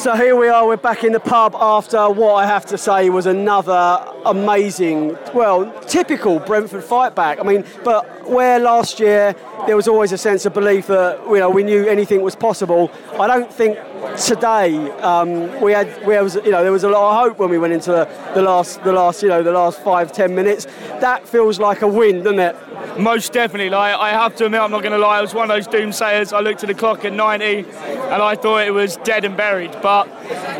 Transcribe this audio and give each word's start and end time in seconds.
So 0.00 0.14
here 0.16 0.34
we 0.34 0.48
are, 0.48 0.66
we're 0.66 0.78
back 0.78 1.04
in 1.04 1.12
the 1.12 1.20
pub 1.20 1.54
after 1.54 2.08
what 2.08 2.36
I 2.36 2.46
have 2.46 2.64
to 2.66 2.78
say 2.78 3.10
was 3.10 3.26
another 3.26 4.02
amazing, 4.24 5.18
well, 5.34 5.70
typical 5.82 6.38
Brentford 6.38 6.82
fight 6.82 7.14
back. 7.14 7.38
I 7.38 7.42
mean, 7.42 7.64
but 7.84 8.26
where 8.26 8.58
last 8.58 8.98
year 8.98 9.36
there 9.66 9.76
was 9.76 9.88
always 9.88 10.12
a 10.12 10.18
sense 10.18 10.46
of 10.46 10.54
belief 10.54 10.86
that 10.86 11.22
you 11.26 11.38
know 11.38 11.50
we 11.50 11.62
knew 11.62 11.86
anything 11.86 12.22
was 12.22 12.34
possible. 12.34 12.90
I 13.18 13.26
don't 13.26 13.52
think 13.52 13.78
today 14.16 14.90
um, 15.00 15.60
we 15.60 15.72
had 15.72 15.88
we 16.06 16.18
was 16.18 16.36
you 16.36 16.50
know 16.50 16.62
there 16.62 16.72
was 16.72 16.84
a 16.84 16.88
lot 16.88 17.10
of 17.10 17.28
hope 17.28 17.38
when 17.38 17.50
we 17.50 17.58
went 17.58 17.72
into 17.72 17.90
the, 17.90 18.32
the 18.34 18.42
last 18.42 18.82
the 18.84 18.92
last 18.92 19.22
you 19.22 19.28
know 19.28 19.42
the 19.42 19.52
last 19.52 19.82
five 19.82 20.12
ten 20.12 20.34
minutes. 20.34 20.66
That 21.00 21.28
feels 21.28 21.58
like 21.58 21.82
a 21.82 21.88
win, 21.88 22.22
doesn't 22.22 22.38
it? 22.38 22.56
Most 22.98 23.32
definitely. 23.32 23.70
Like 23.70 23.94
I 23.96 24.10
have 24.10 24.34
to 24.36 24.46
admit, 24.46 24.60
I'm 24.60 24.70
not 24.70 24.82
going 24.82 24.92
to 24.92 24.98
lie. 24.98 25.18
I 25.18 25.20
was 25.20 25.34
one 25.34 25.50
of 25.50 25.54
those 25.54 25.68
doomsayers. 25.68 26.32
I 26.32 26.40
looked 26.40 26.62
at 26.62 26.68
the 26.68 26.74
clock 26.74 27.04
at 27.04 27.12
90, 27.12 27.62
and 28.10 28.20
I 28.20 28.34
thought 28.34 28.66
it 28.66 28.72
was 28.72 28.96
dead 28.98 29.24
and 29.24 29.36
buried. 29.36 29.70
But 29.82 30.08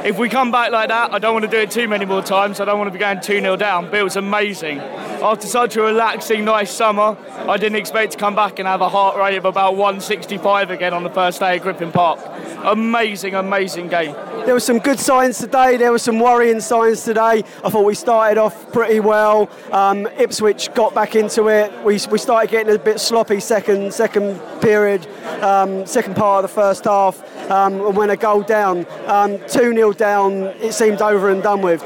if 0.06 0.18
we 0.18 0.28
come 0.28 0.52
back 0.52 0.70
like 0.70 0.88
that, 0.88 1.12
I 1.12 1.18
don't 1.18 1.32
want 1.32 1.44
to 1.44 1.50
do 1.50 1.58
it 1.58 1.70
too 1.70 1.88
many 1.88 2.04
more 2.04 2.22
times. 2.22 2.60
I 2.60 2.64
don't 2.64 2.78
want 2.78 2.88
to 2.88 2.92
be 2.92 2.98
going 2.98 3.20
2 3.20 3.40
0 3.40 3.56
down. 3.56 3.86
But 3.90 4.00
it 4.00 4.04
was 4.04 4.16
amazing. 4.16 4.78
After 5.22 5.46
such 5.46 5.76
a 5.76 5.82
relaxing, 5.82 6.46
nice 6.46 6.72
summer, 6.72 7.14
I 7.46 7.58
didn't 7.58 7.76
expect 7.76 8.12
to 8.12 8.18
come 8.18 8.34
back 8.34 8.58
and 8.58 8.66
have 8.66 8.80
a 8.80 8.88
heart 8.88 9.18
rate 9.18 9.36
of 9.36 9.44
about 9.44 9.76
165 9.76 10.70
again 10.70 10.94
on 10.94 11.02
the 11.02 11.10
first 11.10 11.40
day 11.40 11.56
at 11.56 11.62
Griffin 11.62 11.92
Park. 11.92 12.18
Amazing, 12.64 13.34
amazing 13.34 13.88
game. 13.88 14.14
There 14.46 14.54
were 14.54 14.60
some 14.60 14.78
good 14.78 14.98
signs 14.98 15.38
today. 15.38 15.76
There 15.76 15.92
were 15.92 15.98
some 15.98 16.18
worrying 16.20 16.60
signs 16.60 17.04
today. 17.04 17.44
I 17.62 17.68
thought 17.68 17.84
we 17.84 17.94
started 17.94 18.38
off 18.38 18.72
pretty 18.72 19.00
well. 19.00 19.50
Um, 19.72 20.06
Ipswich 20.18 20.72
got 20.72 20.94
back 20.94 21.14
into 21.14 21.48
it. 21.48 21.70
We, 21.84 22.00
we 22.10 22.18
started 22.18 22.50
getting 22.50 22.74
a 22.74 22.78
bit 22.78 22.98
sloppy 22.98 23.40
second 23.40 23.92
second 23.92 24.40
period, 24.62 25.06
um, 25.42 25.84
second 25.84 26.16
part 26.16 26.44
of 26.44 26.50
the 26.50 26.54
first 26.54 26.84
half, 26.84 27.22
um, 27.50 27.74
and 27.74 27.94
went 27.94 28.10
a 28.10 28.16
goal 28.16 28.42
down. 28.42 28.86
Um, 29.06 29.38
2 29.48 29.74
0 29.74 29.92
down, 29.92 30.44
it 30.62 30.72
seemed 30.72 31.02
over 31.02 31.28
and 31.28 31.42
done 31.42 31.60
with. 31.60 31.82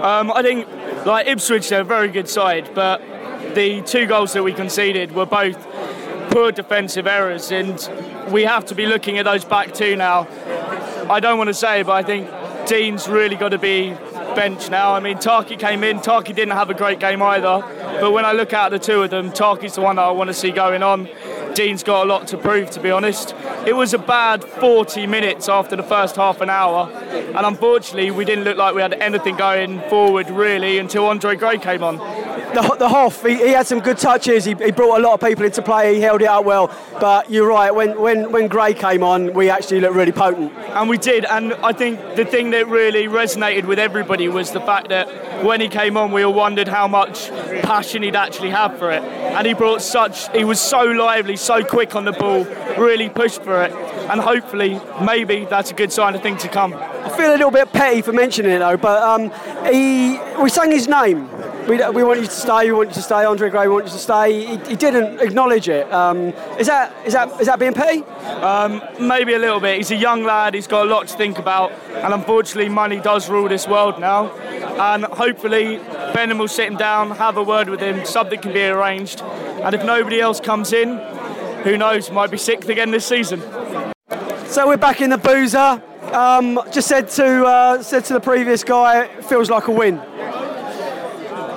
Um, 0.00 0.32
I 0.32 0.40
think, 0.40 0.66
like 1.06 1.26
Ipswich, 1.26 1.68
they're 1.68 1.80
a 1.80 1.84
very 1.84 2.08
good 2.08 2.28
side, 2.28 2.70
but 2.74 3.00
the 3.54 3.82
two 3.82 4.06
goals 4.06 4.32
that 4.34 4.42
we 4.42 4.52
conceded 4.52 5.12
were 5.12 5.26
both 5.26 5.66
poor 6.30 6.52
defensive 6.52 7.06
errors, 7.06 7.50
and 7.50 7.88
we 8.30 8.42
have 8.44 8.64
to 8.66 8.74
be 8.74 8.86
looking 8.86 9.18
at 9.18 9.24
those 9.24 9.44
back 9.44 9.74
two 9.74 9.96
now. 9.96 10.28
I 11.10 11.20
don't 11.20 11.38
want 11.38 11.48
to 11.48 11.54
say, 11.54 11.82
but 11.82 11.92
I 11.92 12.02
think 12.02 12.28
Dean's 12.68 13.08
really 13.08 13.36
got 13.36 13.48
to 13.48 13.58
be 13.58 13.96
bench 14.36 14.70
now. 14.70 14.94
I 14.94 15.00
mean, 15.00 15.16
Tarky 15.16 15.58
came 15.58 15.82
in. 15.82 15.98
Tarky 15.98 16.34
didn't 16.34 16.52
have 16.52 16.70
a 16.70 16.74
great 16.74 17.00
game 17.00 17.20
either, 17.22 17.62
but 18.00 18.12
when 18.12 18.24
I 18.24 18.32
look 18.32 18.52
at 18.52 18.68
the 18.68 18.78
two 18.78 19.02
of 19.02 19.10
them, 19.10 19.30
Tarky's 19.30 19.74
the 19.74 19.80
one 19.80 19.96
that 19.96 20.02
I 20.02 20.10
want 20.12 20.28
to 20.28 20.34
see 20.34 20.50
going 20.50 20.82
on. 20.82 21.08
Dean's 21.54 21.82
got 21.82 22.06
a 22.06 22.08
lot 22.08 22.26
to 22.28 22.38
prove, 22.38 22.70
to 22.70 22.80
be 22.80 22.90
honest. 22.90 23.34
It 23.66 23.74
was 23.74 23.94
a 23.94 23.98
bad 23.98 24.44
40 24.44 25.06
minutes 25.06 25.48
after 25.48 25.76
the 25.76 25.82
first 25.82 26.16
half 26.16 26.40
an 26.40 26.50
hour, 26.50 26.90
and 26.90 27.46
unfortunately, 27.46 28.10
we 28.10 28.24
didn't 28.24 28.44
look 28.44 28.56
like 28.56 28.74
we 28.74 28.82
had 28.82 28.94
anything 28.94 29.36
going 29.36 29.80
forward 29.88 30.30
really 30.30 30.78
until 30.78 31.06
Andre 31.06 31.36
Gray 31.36 31.58
came 31.58 31.82
on 31.82 31.98
the, 32.54 32.76
the 32.78 32.88
Hoff, 32.88 33.24
he, 33.24 33.36
he, 33.36 33.48
had 33.50 33.66
some 33.66 33.80
good 33.80 33.98
touches. 33.98 34.44
He, 34.44 34.54
he, 34.54 34.70
brought 34.70 34.98
a 34.98 35.02
lot 35.02 35.14
of 35.14 35.28
people 35.28 35.44
into 35.44 35.62
play. 35.62 35.94
He 35.94 36.00
held 36.00 36.22
it 36.22 36.28
up 36.28 36.44
well. 36.44 36.74
But 37.00 37.30
you're 37.30 37.48
right. 37.48 37.74
When 37.74 38.00
when 38.00 38.32
when 38.32 38.48
Gray 38.48 38.74
came 38.74 39.02
on, 39.02 39.32
we 39.34 39.50
actually 39.50 39.80
looked 39.80 39.94
really 39.94 40.12
potent. 40.12 40.52
And 40.52 40.88
we 40.88 40.98
did. 40.98 41.24
And 41.24 41.54
I 41.54 41.72
think 41.72 41.98
the 42.16 42.24
thing 42.24 42.50
that 42.50 42.68
really 42.68 43.06
resonated 43.06 43.64
with 43.64 43.78
everybody 43.78 44.28
was 44.28 44.50
the 44.50 44.60
fact 44.60 44.88
that 44.88 45.44
when 45.44 45.60
he 45.60 45.68
came 45.68 45.96
on, 45.96 46.12
we 46.12 46.22
all 46.22 46.34
wondered 46.34 46.68
how 46.68 46.88
much 46.88 47.30
passion 47.62 48.02
he'd 48.02 48.16
actually 48.16 48.50
have 48.50 48.78
for 48.78 48.90
it. 48.90 49.02
And 49.02 49.46
he 49.46 49.54
brought 49.54 49.82
such. 49.82 50.30
He 50.36 50.44
was 50.44 50.60
so 50.60 50.82
lively, 50.82 51.36
so 51.36 51.64
quick 51.64 51.94
on 51.94 52.04
the 52.04 52.12
ball. 52.12 52.44
Really 52.76 53.08
pushed 53.08 53.42
for 53.42 53.62
it. 53.62 53.72
And 54.10 54.20
hopefully, 54.20 54.80
maybe 55.04 55.44
that's 55.44 55.70
a 55.70 55.74
good 55.74 55.92
sign 55.92 56.14
of 56.14 56.22
things 56.22 56.42
to 56.42 56.48
come. 56.48 56.74
I 56.74 57.08
feel 57.16 57.30
a 57.30 57.36
little 57.36 57.50
bit 57.50 57.72
petty 57.72 58.02
for 58.02 58.12
mentioning 58.12 58.52
it 58.52 58.58
though, 58.58 58.76
but 58.76 59.02
um, 59.02 59.30
he 59.72 60.18
we 60.42 60.48
sang 60.48 60.70
his 60.70 60.88
name 60.88 61.28
we, 61.70 61.76
we 61.90 62.02
want 62.02 62.18
you 62.18 62.26
to 62.26 62.32
stay, 62.32 62.66
we 62.66 62.72
want 62.72 62.88
you 62.88 62.94
to 62.94 63.02
stay, 63.02 63.24
Andre 63.24 63.48
Gray, 63.48 63.68
we 63.68 63.74
want 63.74 63.86
you 63.86 63.92
to 63.92 63.98
stay. 63.98 64.44
He, 64.44 64.56
he 64.70 64.74
didn't 64.74 65.20
acknowledge 65.20 65.68
it. 65.68 65.90
Um, 65.92 66.34
is 66.58 66.66
that 66.66 66.92
is 67.06 67.12
that 67.12 67.40
is 67.40 67.46
that 67.46 67.60
being 67.60 67.74
petty? 67.74 68.02
Um, 68.42 68.82
maybe 68.98 69.34
a 69.34 69.38
little 69.38 69.60
bit. 69.60 69.76
He's 69.76 69.92
a 69.92 69.96
young 69.96 70.24
lad. 70.24 70.54
He's 70.54 70.66
got 70.66 70.84
a 70.84 70.90
lot 70.90 71.06
to 71.06 71.16
think 71.16 71.38
about, 71.38 71.70
and 71.70 72.12
unfortunately, 72.12 72.68
money 72.68 72.98
does 72.98 73.30
rule 73.30 73.48
this 73.48 73.68
world 73.68 74.00
now. 74.00 74.32
And 74.80 75.04
hopefully, 75.04 75.76
Benham 76.12 76.38
will 76.38 76.48
sit 76.48 76.66
him 76.66 76.76
down, 76.76 77.12
have 77.12 77.36
a 77.36 77.42
word 77.42 77.68
with 77.68 77.80
him. 77.80 78.04
Something 78.04 78.40
can 78.40 78.52
be 78.52 78.64
arranged. 78.64 79.22
And 79.22 79.72
if 79.72 79.84
nobody 79.84 80.20
else 80.20 80.40
comes 80.40 80.72
in, 80.72 80.98
who 81.62 81.78
knows? 81.78 82.10
Might 82.10 82.32
be 82.32 82.38
sixth 82.38 82.68
again 82.68 82.90
this 82.90 83.06
season. 83.06 83.40
So 84.46 84.66
we're 84.66 84.76
back 84.76 85.00
in 85.00 85.10
the 85.10 85.18
boozer. 85.18 85.80
Um, 86.12 86.58
just 86.72 86.88
said 86.88 87.08
to 87.10 87.44
uh, 87.44 87.82
said 87.82 88.04
to 88.06 88.14
the 88.14 88.20
previous 88.20 88.64
guy, 88.64 89.04
it 89.04 89.24
feels 89.24 89.48
like 89.48 89.68
a 89.68 89.72
win. 89.72 90.00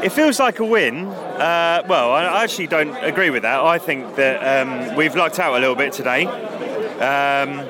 It 0.04 0.12
feels 0.12 0.38
like 0.38 0.60
a 0.60 0.66
win. 0.66 1.06
Uh, 1.06 1.82
well, 1.88 2.12
I 2.12 2.44
actually 2.44 2.68
don't 2.68 2.94
agree 2.98 3.30
with 3.30 3.44
that. 3.44 3.62
I 3.62 3.78
think 3.78 4.18
that 4.18 4.68
um, 4.68 4.98
we've 4.98 5.16
lucked 5.16 5.40
out 5.40 5.56
a 5.56 5.60
little 5.60 5.78
bit 5.78 5.94
today. 5.94 6.26
Um, 6.26 7.62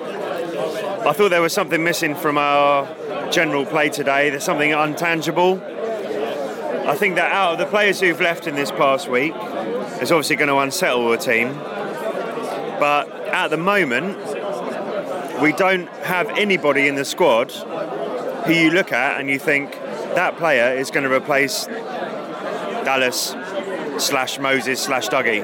I 1.05 1.13
thought 1.13 1.29
there 1.29 1.43
was 1.43 1.53
something 1.53 1.83
missing 1.83 2.15
from 2.15 2.39
our 2.39 2.87
general 3.29 3.67
play 3.67 3.89
today. 3.89 4.31
There's 4.31 4.43
something 4.43 4.71
untangible. 4.71 5.61
I 6.87 6.95
think 6.95 7.17
that 7.17 7.31
out 7.31 7.53
of 7.53 7.59
the 7.59 7.67
players 7.67 7.99
who've 7.99 8.19
left 8.19 8.47
in 8.47 8.55
this 8.55 8.71
past 8.71 9.07
week, 9.07 9.33
it's 10.01 10.09
obviously 10.09 10.35
going 10.35 10.49
to 10.49 10.57
unsettle 10.57 11.11
the 11.11 11.17
team. 11.17 11.53
But 12.79 13.11
at 13.27 13.49
the 13.49 13.57
moment, 13.57 14.17
we 15.39 15.53
don't 15.53 15.87
have 16.01 16.29
anybody 16.31 16.87
in 16.87 16.95
the 16.95 17.05
squad 17.05 17.51
who 17.51 18.53
you 18.53 18.71
look 18.71 18.91
at 18.91 19.19
and 19.19 19.29
you 19.29 19.37
think 19.37 19.73
that 20.15 20.35
player 20.37 20.75
is 20.75 20.89
going 20.89 21.03
to 21.03 21.13
replace 21.13 21.67
Dallas 22.83 23.35
slash 23.97 24.39
Moses 24.39 24.81
slash 24.81 25.07
Dougie. 25.09 25.43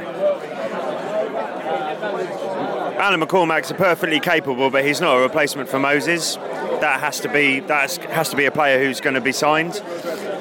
Alan 3.00 3.22
McCormack's 3.22 3.72
a 3.72 3.76
perfectly 3.76 4.20
capable, 4.20 4.70
but 4.70 4.84
he's 4.84 5.00
not 5.00 5.18
a 5.18 5.22
replacement 5.22 5.70
for 5.70 5.80
Moses. 5.80 6.36
That 6.82 7.00
has 7.00 7.22
to 7.22 7.30
be 7.30 7.62
that 7.62 7.96
has 8.08 8.30
to 8.30 8.36
be 8.36 8.46
a 8.46 8.52
player 8.52 8.84
who's 8.84 9.00
going 9.00 9.16
to 9.16 9.22
be 9.22 9.32
signed. 9.32 9.82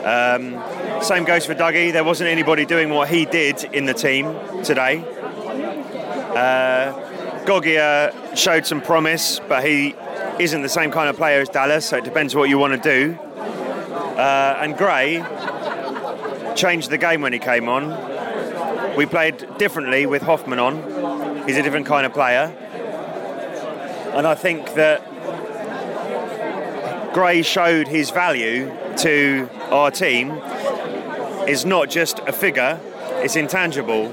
Um, 0.05 0.61
same 1.03 1.25
goes 1.25 1.47
for 1.47 1.55
Dougie. 1.55 1.93
There 1.93 2.05
wasn't 2.05 2.31
anybody 2.31 2.65
doing 2.65 2.91
what 2.91 3.09
he 3.09 3.27
did 3.27 3.63
in 3.73 3.87
the 3.87 3.95
team 3.95 4.35
today. 4.65 5.05
Uh, 6.35 7.45
Gogia 7.45 8.13
showed 8.37 8.67
some 8.67 8.81
promise, 8.81 9.41
but 9.49 9.65
he 9.65 9.95
isn't 10.39 10.63
the 10.63 10.69
same 10.69 10.91
kind 10.91 11.09
of 11.09 11.17
player 11.17 11.41
as 11.41 11.49
Dallas, 11.49 11.87
so 11.87 11.97
it 11.97 12.05
depends 12.05 12.35
what 12.35 12.49
you 12.49 12.59
want 12.59 12.83
to 12.83 12.91
do. 12.91 13.19
Uh, 13.19 14.59
and 14.61 14.77
Gray 14.77 15.19
changed 16.59 16.91
the 16.91 16.99
game 16.99 17.21
when 17.21 17.33
he 17.33 17.39
came 17.39 17.69
on. 17.69 18.97
we 18.97 19.07
played 19.07 19.47
differently 19.59 20.07
with 20.07 20.23
Hofmann 20.23 20.59
on. 20.59 21.47
He's 21.47 21.57
a 21.57 21.63
different 21.63 21.87
kind 21.87 22.05
of 22.05 22.13
player. 22.13 22.53
And 24.15 24.27
I 24.27 24.35
think 24.35 24.75
that 24.75 25.05
Gray 27.15 27.43
showed 27.43 27.87
his 27.87 28.11
value 28.11 28.77
to 28.99 29.49
our 29.71 29.93
team 29.93 30.33
is 31.47 31.65
not 31.65 31.89
just 31.91 32.19
a 32.21 32.33
figure, 32.33 32.81
it's 33.23 33.37
intangible. 33.37 34.09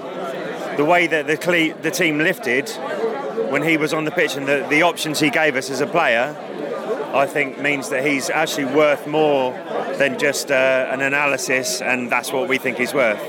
The 0.77 0.85
way 0.85 1.07
that 1.07 1.25
the, 1.25 1.37
cle- 1.37 1.75
the 1.81 1.89
team 1.89 2.19
lifted 2.19 2.69
when 3.49 3.63
he 3.63 3.75
was 3.75 3.91
on 3.91 4.05
the 4.05 4.11
pitch 4.11 4.35
and 4.35 4.47
the, 4.47 4.67
the 4.69 4.83
options 4.83 5.19
he 5.19 5.31
gave 5.31 5.55
us 5.55 5.71
as 5.71 5.81
a 5.81 5.87
player, 5.87 6.35
I 7.11 7.25
think 7.25 7.59
means 7.59 7.89
that 7.89 8.05
he's 8.05 8.29
actually 8.29 8.65
worth 8.65 9.07
more 9.07 9.51
than 9.97 10.19
just 10.19 10.51
uh, 10.51 10.87
an 10.91 11.01
analysis, 11.01 11.81
and 11.81 12.11
that's 12.11 12.31
what 12.31 12.47
we 12.47 12.57
think 12.57 12.77
he's 12.77 12.93
worth. 12.93 13.21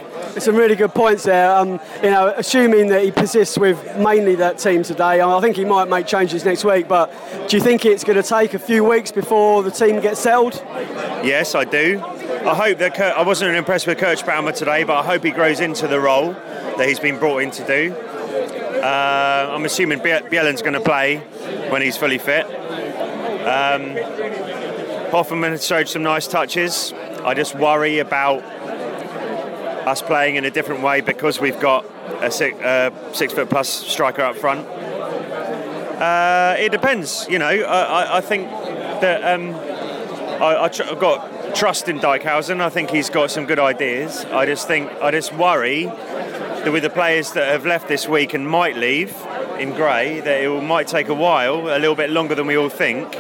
Some 0.43 0.57
really 0.57 0.77
good 0.77 0.93
points 0.93 1.25
there. 1.25 1.51
Um, 1.55 1.81
you 2.03 2.11
know, 2.11 2.33
assuming 2.37 2.89
that 2.89 3.05
he 3.05 3.11
persists 3.11 3.57
with 3.57 3.79
mainly 3.99 4.35
that 4.37 4.59
team 4.59 4.83
today, 4.83 5.21
I 5.21 5.41
think 5.41 5.57
he 5.57 5.65
might 5.65 5.89
make 5.89 6.07
changes 6.07 6.45
next 6.45 6.65
week. 6.65 6.89
But 6.89 7.11
do 7.49 7.57
you 7.57 7.63
think 7.63 7.87
it's 7.87 8.05
going 8.05 8.21
to 8.21 8.29
take 8.29 8.55
a 8.55 8.59
few 8.59 8.85
weeks 8.85 9.11
before 9.13 9.63
the 9.63 9.71
team 9.71 10.01
gets 10.01 10.21
settled? 10.21 10.55
Yes, 11.25 11.55
I 11.55 11.65
do. 11.65 12.01
I 12.01 12.55
hope 12.55 12.79
that 12.79 12.95
Kurt, 12.95 13.17
I 13.17 13.23
wasn't 13.23 13.57
impressed 13.57 13.87
with 13.87 13.99
Kerschbaumer 13.99 14.55
today, 14.55 14.85
but 14.85 14.97
I 14.97 15.03
hope 15.03 15.25
he 15.25 15.31
grows 15.31 15.61
into 15.61 15.89
the 15.89 15.99
role 15.99 16.33
that 16.33 16.87
he's 16.87 17.01
been 17.01 17.19
brought 17.19 17.39
in 17.39 17.51
to 17.53 17.67
do. 17.67 17.95
Uh, 17.95 19.51
I'm 19.53 19.65
assuming 19.65 20.01
Bjelland's 20.01 20.63
going 20.63 20.75
to 20.75 20.81
play 20.81 21.17
when 21.71 21.83
he's 21.83 21.97
fully 21.97 22.19
fit. 22.19 22.45
Um, 23.47 23.97
Hofmann 25.11 25.59
showed 25.59 25.89
some 25.89 26.03
nice 26.03 26.27
touches. 26.27 26.93
I 27.25 27.35
just 27.35 27.55
worry 27.55 28.01
about 28.01 28.43
us 29.87 30.03
playing 30.03 30.37
in 30.37 30.45
a 30.45 30.51
different 30.51 30.83
way 30.83 31.01
because 31.01 31.41
we've 31.41 31.61
got 31.61 31.85
a 32.21 32.31
six, 32.31 32.59
uh, 32.61 32.91
six 33.13 33.33
foot 33.33 33.49
plus 33.49 33.69
striker 33.69 34.23
up 34.23 34.37
front. 34.37 34.67
Uh, 34.67 36.57
it 36.59 36.73
depends, 36.73 37.27
you 37.29 37.39
know. 37.39 37.47
I, 37.47 38.19
I 38.19 38.21
think 38.21 38.51
that 39.01 39.23
um, 39.33 39.55
I, 40.43 40.65
I 40.65 40.69
tr- 40.69 40.83
I've 40.83 40.99
got 40.99 41.55
trust 41.55 41.89
in 41.89 42.01
Dijkhuizen. 42.01 42.61
I 42.61 42.69
think 42.69 42.91
he's 42.91 43.09
got 43.09 43.31
some 43.31 43.47
good 43.47 43.61
ideas. 43.61 44.25
I 44.27 44.45
just 44.45 44.67
think 44.67 44.91
I 45.01 45.13
just 45.13 45.33
worry 45.33 45.85
that 45.87 46.73
with 46.73 46.83
the 46.83 46.91
players 46.91 47.33
that 47.33 47.49
have 47.49 47.65
left 47.65 47.87
this 47.87 48.09
week 48.09 48.35
and 48.35 48.47
might 48.47 48.77
leave 48.77 49.15
in 49.59 49.73
Gray, 49.73 50.21
that 50.21 50.43
it 50.43 50.63
might 50.63 50.89
take 50.89 51.09
a 51.09 51.15
while, 51.15 51.69
a 51.69 51.79
little 51.79 51.95
bit 51.95 52.11
longer 52.11 52.35
than 52.35 52.47
we 52.47 52.57
all 52.57 52.69
think, 52.69 53.17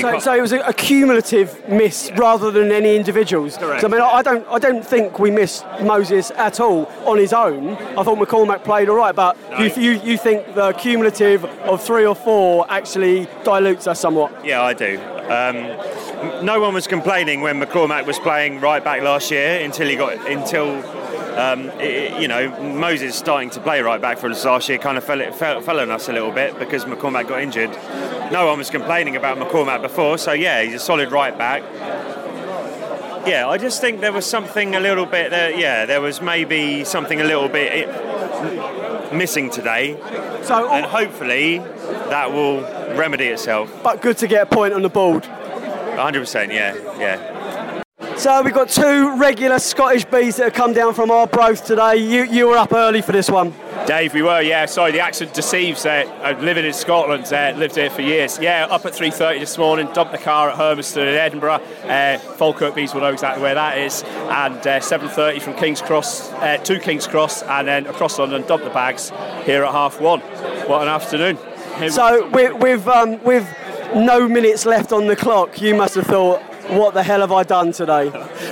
so, 0.00 0.18
so, 0.18 0.34
it 0.34 0.40
was 0.40 0.52
a, 0.52 0.72
cumulative 0.72 1.68
miss 1.68 2.08
yeah. 2.08 2.18
rather 2.18 2.50
than 2.50 2.70
any 2.70 2.96
individuals. 2.96 3.56
Correct. 3.56 3.80
So, 3.80 3.88
I 3.88 3.90
mean, 3.90 4.00
I 4.00 4.22
don't, 4.22 4.46
I 4.48 4.58
don't 4.58 4.84
think 4.84 5.18
we 5.18 5.30
missed 5.30 5.64
Moses 5.82 6.30
at 6.32 6.60
all 6.60 6.86
on 7.04 7.18
his 7.18 7.32
own. 7.32 7.70
I 7.70 8.02
thought 8.02 8.18
McCormack 8.18 8.64
played 8.64 8.88
all 8.88 8.96
right, 8.96 9.14
but 9.14 9.38
no. 9.50 9.58
you, 9.58 9.72
you, 9.74 10.00
you 10.02 10.18
think 10.18 10.54
the 10.54 10.72
cumulative 10.72 11.44
of 11.44 11.82
three 11.82 12.06
or 12.06 12.14
four 12.14 12.66
actually 12.70 13.28
dilutes 13.44 13.86
us 13.86 14.00
somewhat? 14.00 14.44
Yeah, 14.44 14.62
I 14.62 14.74
do. 14.74 15.00
Um, 15.26 16.44
no 16.44 16.60
one 16.60 16.72
was 16.74 16.86
complaining 16.86 17.40
when 17.40 17.60
McCormack 17.60 18.06
was 18.06 18.18
playing 18.18 18.60
right 18.60 18.82
back 18.82 19.02
last 19.02 19.30
year 19.30 19.60
until 19.64 19.88
he 19.88 19.96
got 19.96 20.30
until 20.30 20.82
um, 21.36 21.68
it, 21.80 22.20
you 22.20 22.28
know, 22.28 22.48
Moses 22.62 23.14
starting 23.14 23.50
to 23.50 23.60
play 23.60 23.82
right 23.82 24.00
back 24.00 24.18
for 24.18 24.30
us 24.30 24.44
last 24.44 24.68
year 24.68 24.78
kind 24.78 24.96
of 24.96 25.04
fell, 25.04 25.32
fell, 25.32 25.60
fell 25.60 25.80
on 25.80 25.90
us 25.90 26.08
a 26.08 26.12
little 26.12 26.32
bit 26.32 26.58
because 26.58 26.84
McCormack 26.84 27.28
got 27.28 27.42
injured. 27.42 27.70
No 28.32 28.46
one 28.46 28.58
was 28.58 28.70
complaining 28.70 29.16
about 29.16 29.38
McCormack 29.38 29.82
before, 29.82 30.18
so 30.18 30.32
yeah, 30.32 30.62
he's 30.62 30.74
a 30.74 30.78
solid 30.78 31.12
right 31.12 31.36
back. 31.36 31.62
Yeah, 33.26 33.48
I 33.48 33.58
just 33.58 33.80
think 33.80 34.00
there 34.00 34.12
was 34.12 34.24
something 34.24 34.76
a 34.76 34.80
little 34.80 35.06
bit 35.06 35.30
there. 35.30 35.50
Yeah, 35.50 35.84
there 35.84 36.00
was 36.00 36.20
maybe 36.20 36.84
something 36.84 37.20
a 37.20 37.24
little 37.24 37.48
bit 37.48 37.88
missing 39.12 39.50
today. 39.50 39.96
So, 40.44 40.70
and 40.70 40.86
hopefully 40.86 41.58
that 41.58 42.32
will 42.32 42.60
remedy 42.96 43.26
itself. 43.26 43.72
But 43.82 44.00
good 44.00 44.18
to 44.18 44.28
get 44.28 44.42
a 44.42 44.46
point 44.46 44.74
on 44.74 44.82
the 44.82 44.88
board. 44.88 45.24
100%, 45.24 46.52
yeah, 46.52 46.74
yeah. 46.98 47.35
So 48.18 48.40
we've 48.42 48.54
got 48.54 48.70
two 48.70 49.14
regular 49.18 49.58
Scottish 49.58 50.06
bees 50.06 50.36
that 50.36 50.44
have 50.44 50.54
come 50.54 50.72
down 50.72 50.94
from 50.94 51.10
our 51.10 51.26
Arbroath 51.26 51.66
today. 51.66 51.96
You, 51.96 52.24
you 52.24 52.48
were 52.48 52.56
up 52.56 52.72
early 52.72 53.02
for 53.02 53.12
this 53.12 53.28
one. 53.28 53.52
Dave, 53.86 54.14
we 54.14 54.22
were, 54.22 54.40
yeah. 54.40 54.64
Sorry, 54.64 54.90
the 54.90 55.00
accent 55.00 55.34
deceives. 55.34 55.84
Uh, 55.84 56.10
I'm 56.22 56.42
living 56.42 56.64
in 56.64 56.72
Scotland, 56.72 57.30
uh, 57.30 57.52
lived 57.58 57.76
here 57.76 57.90
for 57.90 58.00
years. 58.00 58.38
Yeah, 58.38 58.68
up 58.70 58.86
at 58.86 58.94
3.30 58.94 59.40
this 59.40 59.58
morning, 59.58 59.86
dumped 59.92 60.12
the 60.12 60.18
car 60.18 60.48
at 60.48 60.56
Hermiston 60.56 61.06
in 61.06 61.14
Edinburgh. 61.14 61.60
Uh, 61.84 62.16
Falkirk 62.16 62.74
Bees 62.74 62.94
will 62.94 63.02
know 63.02 63.12
exactly 63.12 63.42
where 63.42 63.54
that 63.54 63.76
is. 63.76 64.02
And 64.02 64.56
uh, 64.66 64.80
7.30 64.80 65.42
from 65.42 65.54
King's 65.54 65.82
Cross 65.82 66.32
uh, 66.32 66.56
to 66.56 66.80
King's 66.80 67.06
Cross 67.06 67.42
and 67.42 67.68
then 67.68 67.86
across 67.86 68.18
London, 68.18 68.46
dumped 68.46 68.64
the 68.64 68.70
bags 68.70 69.10
here 69.44 69.62
at 69.62 69.72
half 69.72 70.00
one. 70.00 70.20
What 70.68 70.80
an 70.80 70.88
afternoon. 70.88 71.38
So 71.90 72.30
with, 72.30 72.54
with, 72.62 72.88
um, 72.88 73.22
with 73.22 73.46
no 73.94 74.26
minutes 74.26 74.64
left 74.64 74.90
on 74.90 75.06
the 75.06 75.16
clock, 75.16 75.60
you 75.60 75.74
must 75.74 75.96
have 75.96 76.06
thought, 76.06 76.42
what 76.68 76.94
the 76.94 77.02
hell 77.02 77.20
have 77.20 77.32
I 77.32 77.42
done 77.42 77.72
today? 77.72 78.10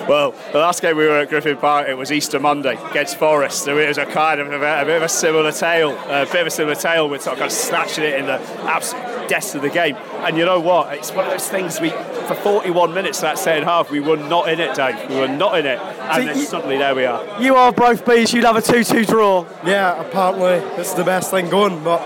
well, 0.08 0.32
the 0.52 0.58
last 0.58 0.82
game 0.82 0.96
we 0.96 1.06
were 1.06 1.18
at 1.18 1.28
Griffin 1.28 1.56
Park, 1.56 1.88
it 1.88 1.94
was 1.94 2.12
Easter 2.12 2.38
Monday 2.38 2.76
against 2.90 3.16
Forest. 3.16 3.64
So 3.64 3.76
it 3.78 3.88
was 3.88 3.98
a 3.98 4.06
kind 4.06 4.40
of 4.40 4.50
a, 4.52 4.82
a 4.82 4.84
bit 4.84 4.96
of 4.96 5.02
a 5.02 5.08
similar 5.08 5.52
tale, 5.52 5.90
a 6.08 6.26
bit 6.26 6.42
of 6.42 6.46
a 6.46 6.50
similar 6.50 6.74
tale 6.74 7.08
with 7.08 7.22
sort 7.22 7.34
of, 7.34 7.38
kind 7.40 7.50
of 7.50 7.56
snatching 7.56 8.04
it 8.04 8.18
in 8.18 8.26
the 8.26 8.40
absolute 8.64 9.28
depths 9.28 9.54
of 9.54 9.62
the 9.62 9.70
game. 9.70 9.96
And 10.24 10.36
you 10.36 10.44
know 10.44 10.60
what? 10.60 10.92
It's 10.94 11.10
one 11.12 11.24
of 11.24 11.30
those 11.30 11.48
things 11.48 11.80
we, 11.80 11.90
for 11.90 12.34
41 12.34 12.94
minutes 12.94 13.20
that 13.20 13.38
second 13.38 13.64
half, 13.64 13.90
we 13.90 14.00
were 14.00 14.16
not 14.16 14.48
in 14.48 14.60
it, 14.60 14.74
Dave. 14.74 15.08
We 15.08 15.16
were 15.16 15.28
not 15.28 15.58
in 15.58 15.66
it. 15.66 15.78
And 15.78 16.14
so 16.14 16.24
then 16.24 16.38
you, 16.38 16.44
suddenly 16.44 16.78
there 16.78 16.94
we 16.94 17.04
are. 17.04 17.40
You 17.40 17.56
are 17.56 17.72
both 17.72 18.06
bees, 18.06 18.32
You'd 18.32 18.44
have 18.44 18.56
a 18.56 18.62
2 18.62 18.84
2 18.84 19.04
draw. 19.04 19.46
Yeah, 19.64 20.00
apparently 20.00 20.54
it's 20.80 20.94
the 20.94 21.04
best 21.04 21.30
thing 21.30 21.48
going, 21.48 21.82
but 21.82 22.00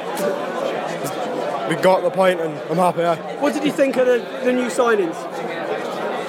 we 1.68 1.76
got 1.76 2.02
the 2.02 2.10
point 2.10 2.40
and 2.40 2.56
I'm 2.70 2.76
happy. 2.76 3.20
What 3.40 3.52
did 3.52 3.64
you 3.64 3.72
think 3.72 3.96
of 3.96 4.06
the, 4.06 4.18
the 4.44 4.52
new 4.52 4.68
signings? 4.68 5.16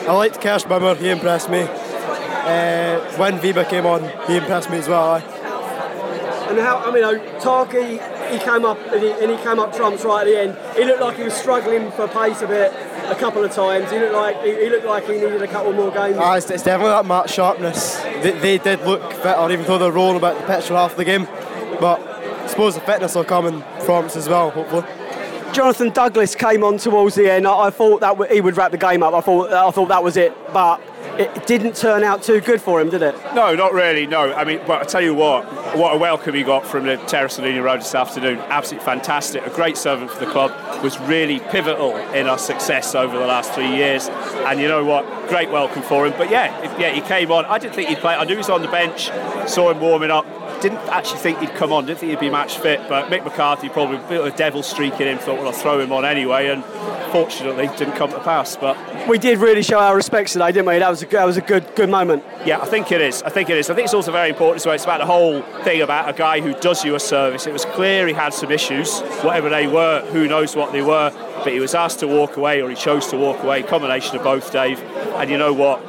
I 0.10 0.14
liked 0.14 0.42
Kerschbaumer, 0.42 0.98
he 0.98 1.12
impressed 1.12 1.52
me. 1.52 1.62
Uh, 1.62 3.00
when 3.18 3.38
Vibe 3.38 3.70
came 3.70 3.86
on, 3.86 4.02
he 4.28 4.38
impressed 4.38 4.72
me 4.72 4.78
as 4.78 4.88
well. 4.88 5.18
And 5.18 6.58
how, 6.58 6.80
I 6.80 6.92
mean, 6.92 7.04
Tarky, 7.40 8.32
he 8.32 8.40
came 8.40 8.66
up 8.66 8.80
and 8.92 9.04
he, 9.04 9.12
and 9.12 9.30
he, 9.30 9.38
came 9.38 9.60
up 9.60 9.76
trumps 9.76 10.04
right 10.04 10.22
at 10.22 10.26
the 10.26 10.40
end. 10.40 10.76
He 10.76 10.84
looked 10.84 11.02
like 11.02 11.18
he 11.18 11.24
was 11.26 11.36
struggling 11.36 11.92
for 11.92 12.08
pace 12.08 12.42
a 12.42 12.48
bit 12.48 12.74
a 13.06 13.16
couple 13.20 13.44
of 13.44 13.52
times. 13.52 13.92
He 13.92 14.00
looked 14.00 14.16
like 14.16 14.42
he, 14.42 14.56
he 14.56 14.70
looked 14.72 14.88
like 14.88 15.06
he 15.06 15.14
needed 15.14 15.44
a 15.44 15.48
couple 15.48 15.74
more 15.74 15.92
games. 15.92 16.18
Ah, 16.20 16.38
it's, 16.38 16.50
it's, 16.50 16.64
definitely 16.64 16.94
that 16.94 17.06
match 17.06 17.32
sharpness. 17.32 17.98
They, 18.24 18.32
they 18.32 18.58
did 18.58 18.82
look 18.82 19.02
better, 19.22 19.54
even 19.54 19.64
though 19.68 19.78
they're 19.78 19.92
rolling 19.92 20.18
about 20.18 20.42
the 20.42 20.48
pitch 20.52 20.66
for 20.66 20.74
half 20.74 20.96
the 20.96 21.06
game. 21.06 21.26
But 21.80 22.02
I 22.02 22.48
suppose 22.48 22.74
the 22.74 22.82
fitness 22.82 23.14
will 23.14 23.26
come 23.26 23.46
in 23.46 23.62
Florence 23.82 24.16
as 24.16 24.28
well, 24.28 24.50
hopefully. 24.50 24.86
Jonathan 25.54 25.90
Douglas 25.90 26.36
came 26.36 26.64
on 26.64 26.78
towards 26.78 27.16
the 27.16 27.32
end. 27.32 27.48
I, 27.48 27.70
thought 27.70 28.02
that 28.02 28.32
he 28.32 28.42
would 28.42 28.58
wrap 28.58 28.72
the 28.72 28.78
game 28.78 29.04
up. 29.04 29.14
I 29.14 29.22
thought 29.22 29.52
I 29.52 29.72
thought 29.72 29.90
that 29.90 30.04
was 30.04 30.18
it, 30.18 30.34
but 30.54 30.82
it 31.18 31.48
didn't 31.48 31.76
turn 31.76 32.04
out 32.04 32.24
too 32.24 32.40
good 32.40 32.62
for 32.62 32.80
him, 32.80 32.90
did 32.90 33.02
it? 33.02 33.16
No, 33.34 33.56
not 33.56 33.74
really. 33.74 34.08
No, 34.08 34.34
I 34.34 34.46
mean, 34.46 34.62
but 34.66 34.82
I 34.82 34.84
tell 34.86 35.02
you 35.02 35.14
what, 35.14 35.46
what 35.76 35.94
a 35.94 35.98
welcome 35.98 36.34
he 36.34 36.44
got 36.44 36.66
from 36.66 36.86
the 36.86 36.98
Terrace 37.08 37.38
and 37.40 37.64
Road 37.64 37.82
this 37.82 37.96
afternoon. 37.96 38.40
Absolutely 38.40 38.86
fantastic. 38.86 39.46
A 39.46 39.50
great 39.50 39.78
servant 39.78 40.12
for 40.12 40.24
the 40.24 40.32
club. 40.32 40.54
Was 40.84 40.98
really 41.02 41.40
pivotal 41.40 41.98
in 42.14 42.28
our 42.28 42.38
success 42.38 42.96
over 42.96 43.18
the 43.18 43.26
last 43.26 43.52
three 43.52 43.76
years. 43.76 44.08
And 44.08 44.62
you 44.62 44.68
know 44.70 44.86
what? 44.86 45.06
Great 45.28 45.50
welcome 45.50 45.82
for 45.82 46.08
him. 46.08 46.14
But 46.18 46.30
yeah, 46.30 46.78
yeah, 46.80 46.92
he 46.92 47.02
came 47.02 47.32
on. 47.32 47.44
I 47.46 47.58
didn't 47.58 47.76
think 47.76 47.90
he'd 47.90 47.98
play. 47.98 48.14
I 48.14 48.24
knew 48.24 48.32
he 48.32 48.38
was 48.38 48.50
on 48.50 48.62
the 48.62 48.70
bench. 48.70 49.08
Saw 49.50 49.72
him 49.72 49.82
warming 49.82 50.12
up 50.12 50.26
didn't 50.62 50.80
actually 50.90 51.20
think 51.20 51.40
he'd 51.40 51.54
come 51.56 51.72
on, 51.72 51.86
didn't 51.86 52.00
think 52.00 52.12
he'd 52.12 52.20
be 52.20 52.30
match 52.30 52.58
fit, 52.58 52.82
but 52.90 53.10
Mick 53.10 53.24
McCarthy 53.24 53.70
probably 53.70 53.98
a 53.98 54.08
bit 54.08 54.22
of 54.22 54.34
a 54.34 54.38
devil 54.38 54.64
streak 54.64 55.00
in 55.00 55.08
him, 55.08 55.18
thought, 55.18 55.38
well, 55.38 55.48
I'll 55.48 55.54
throw 55.54 55.80
him 55.80 55.92
on 55.92 56.06
anyway, 56.06 56.48
and 56.48 56.64
fortunately 57.12 57.68
didn't 57.78 57.96
come 57.96 58.12
to 58.12 58.20
pass. 58.20 58.56
But 58.56 58.78
we 59.08 59.18
did 59.18 59.40
really 59.40 59.64
show 59.64 59.80
our 59.80 59.96
respects 59.96 60.34
today, 60.34 60.52
didn't 60.52 60.68
we? 60.68 60.80
That 60.80 60.90
was 60.90 61.04
a, 61.04 61.06
that 61.08 61.26
was 61.26 61.38
a 61.38 61.42
good 61.42 61.76
good 61.76 61.90
moment. 61.90 62.24
Yeah, 62.46 62.60
I 62.60 62.66
think 62.66 62.92
it 62.92 63.02
is. 63.02 63.24
I 63.24 63.30
think 63.30 63.50
it 63.50 63.58
is. 63.58 63.70
I 63.70 63.76
think 63.76 63.86
it's 63.86 63.94
also 63.94 64.12
very 64.12 64.30
important 64.30 64.58
as 64.58 64.66
well. 64.66 64.76
It's 64.76 64.84
about 64.84 65.00
the 65.00 65.06
whole 65.06 65.42
thing 65.64 65.82
about 65.82 66.10
a 66.10 66.14
guy 66.14 66.42
who 66.42 66.54
does 66.54 66.84
you 66.84 66.96
a 66.96 67.00
service. 67.00 67.48
It 67.48 67.54
was 67.54 67.66
clear 67.66 68.08
he 68.08 68.14
had 68.14 68.34
some 68.34 68.52
issues, 68.52 69.00
whatever 69.22 69.50
they 69.50 69.68
were. 69.68 70.02
Who 70.12 70.28
knows 70.28 70.56
what 70.56 70.72
they 70.72 70.82
were? 70.82 71.12
But 71.44 71.54
he 71.54 71.60
was 71.60 71.74
asked 71.74 72.00
to 72.00 72.08
walk 72.08 72.38
away, 72.38 72.62
or 72.62 72.70
he 72.70 72.76
chose 72.76 73.08
to 73.08 73.18
walk 73.18 73.44
away. 73.44 73.64
Combination 73.64 74.18
of 74.18 74.24
both, 74.24 74.52
Dave. 74.52 74.80
And 75.16 75.30
you 75.30 75.38
know 75.38 75.54
what? 75.54 75.80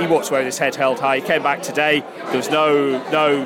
He 0.00 0.06
walked 0.06 0.28
away 0.30 0.40
with 0.40 0.46
his 0.46 0.58
head 0.58 0.74
held 0.74 1.00
high. 1.00 1.16
He 1.16 1.22
came 1.22 1.42
back 1.42 1.62
today. 1.62 2.00
There 2.26 2.36
was 2.36 2.50
no 2.50 3.02
no 3.10 3.44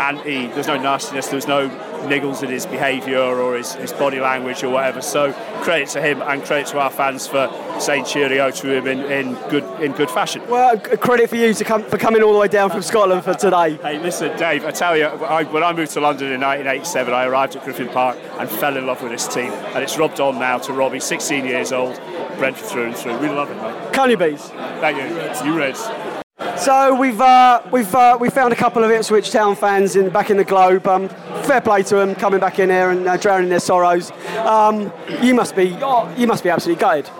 There's 0.00 0.66
no 0.66 0.80
nastiness. 0.80 1.28
There's 1.28 1.46
no 1.46 1.68
niggles 2.08 2.42
in 2.42 2.48
his 2.48 2.64
behaviour 2.64 3.20
or 3.20 3.58
his, 3.58 3.74
his 3.74 3.92
body 3.92 4.18
language 4.18 4.62
or 4.62 4.70
whatever. 4.70 5.02
So 5.02 5.34
credit 5.62 5.90
to 5.90 6.00
him 6.00 6.22
and 6.22 6.42
credit 6.42 6.68
to 6.68 6.78
our 6.78 6.90
fans 6.90 7.26
for 7.26 7.50
saying 7.78 8.06
cheerio 8.06 8.50
to 8.50 8.76
him 8.78 8.86
in, 8.86 9.00
in 9.00 9.34
good 9.50 9.64
in 9.82 9.92
good 9.92 10.10
fashion. 10.10 10.42
Well, 10.48 10.78
credit 10.78 11.28
for 11.28 11.36
you 11.36 11.52
to 11.52 11.64
come 11.64 11.82
for 11.84 11.98
coming 11.98 12.22
all 12.22 12.32
the 12.32 12.38
way 12.38 12.48
down 12.48 12.70
from 12.70 12.80
Scotland 12.80 13.24
for 13.24 13.34
today. 13.34 13.76
Hey, 13.76 13.98
listen, 13.98 14.36
Dave. 14.38 14.64
I 14.64 14.70
tell 14.70 14.96
you, 14.96 15.04
I, 15.04 15.44
when 15.44 15.62
I 15.62 15.72
moved 15.74 15.92
to 15.92 16.00
London 16.00 16.32
in 16.32 16.40
1987, 16.40 17.12
I 17.12 17.26
arrived 17.26 17.56
at 17.56 17.64
Griffin 17.64 17.88
Park 17.88 18.16
and 18.38 18.48
fell 18.48 18.78
in 18.78 18.86
love 18.86 19.02
with 19.02 19.12
this 19.12 19.28
team, 19.28 19.52
and 19.52 19.82
it's 19.82 19.98
rubbed 19.98 20.20
on 20.20 20.38
now 20.38 20.56
to 20.58 20.72
Robbie, 20.72 21.00
16 21.00 21.44
years 21.44 21.72
old, 21.72 21.96
Brentford 22.38 22.66
through 22.66 22.86
and 22.86 22.96
through. 22.96 23.18
We 23.18 23.28
love 23.28 23.50
it, 23.50 23.56
mate. 23.56 23.92
Can 23.92 24.08
you 24.08 24.16
bees? 24.16 24.48
Thank 24.80 24.96
you. 24.96 25.46
You 25.46 25.58
Reds. 25.58 26.09
So 26.56 26.94
we've 26.94 27.20
uh, 27.20 27.62
we've 27.70 27.94
uh, 27.94 28.16
we 28.18 28.30
found 28.30 28.52
a 28.52 28.56
couple 28.56 28.82
of 28.82 28.90
Ipswich 28.90 29.30
Town 29.30 29.54
fans 29.54 29.94
in 29.94 30.08
back 30.08 30.30
in 30.30 30.38
the 30.38 30.44
Globe. 30.44 30.86
Um, 30.86 31.08
fair 31.44 31.60
play 31.60 31.82
to 31.82 31.96
them 31.96 32.14
coming 32.14 32.40
back 32.40 32.58
in 32.58 32.70
here 32.70 32.90
and 32.90 33.06
uh, 33.06 33.16
drowning 33.18 33.50
their 33.50 33.60
sorrows. 33.60 34.10
Um, 34.38 34.90
you 35.20 35.34
must 35.34 35.54
be 35.54 35.76
you 36.16 36.26
must 36.26 36.42
be 36.42 36.48
absolutely 36.48 36.80
gutted. 36.80 37.10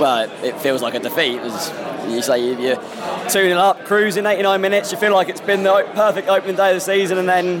Well, 0.00 0.30
it, 0.42 0.58
feels 0.60 0.80
like 0.80 0.94
a 0.94 1.00
defeat. 1.00 1.38
Was, 1.40 1.70
you 2.08 2.22
say 2.22 2.44
you- 2.46 2.58
you're 2.58 3.28
0 3.28 3.58
up, 3.58 3.84
cruising 3.84 4.24
89 4.26 4.60
minutes. 4.60 4.90
You 4.90 4.96
feel 4.98 5.12
like 5.12 5.28
it's 5.28 5.40
been 5.40 5.62
the 5.62 5.86
perfect 5.94 6.28
opening 6.28 6.56
day 6.56 6.70
of 6.70 6.76
the 6.76 6.80
season, 6.80 7.18
and 7.18 7.28
then 7.28 7.60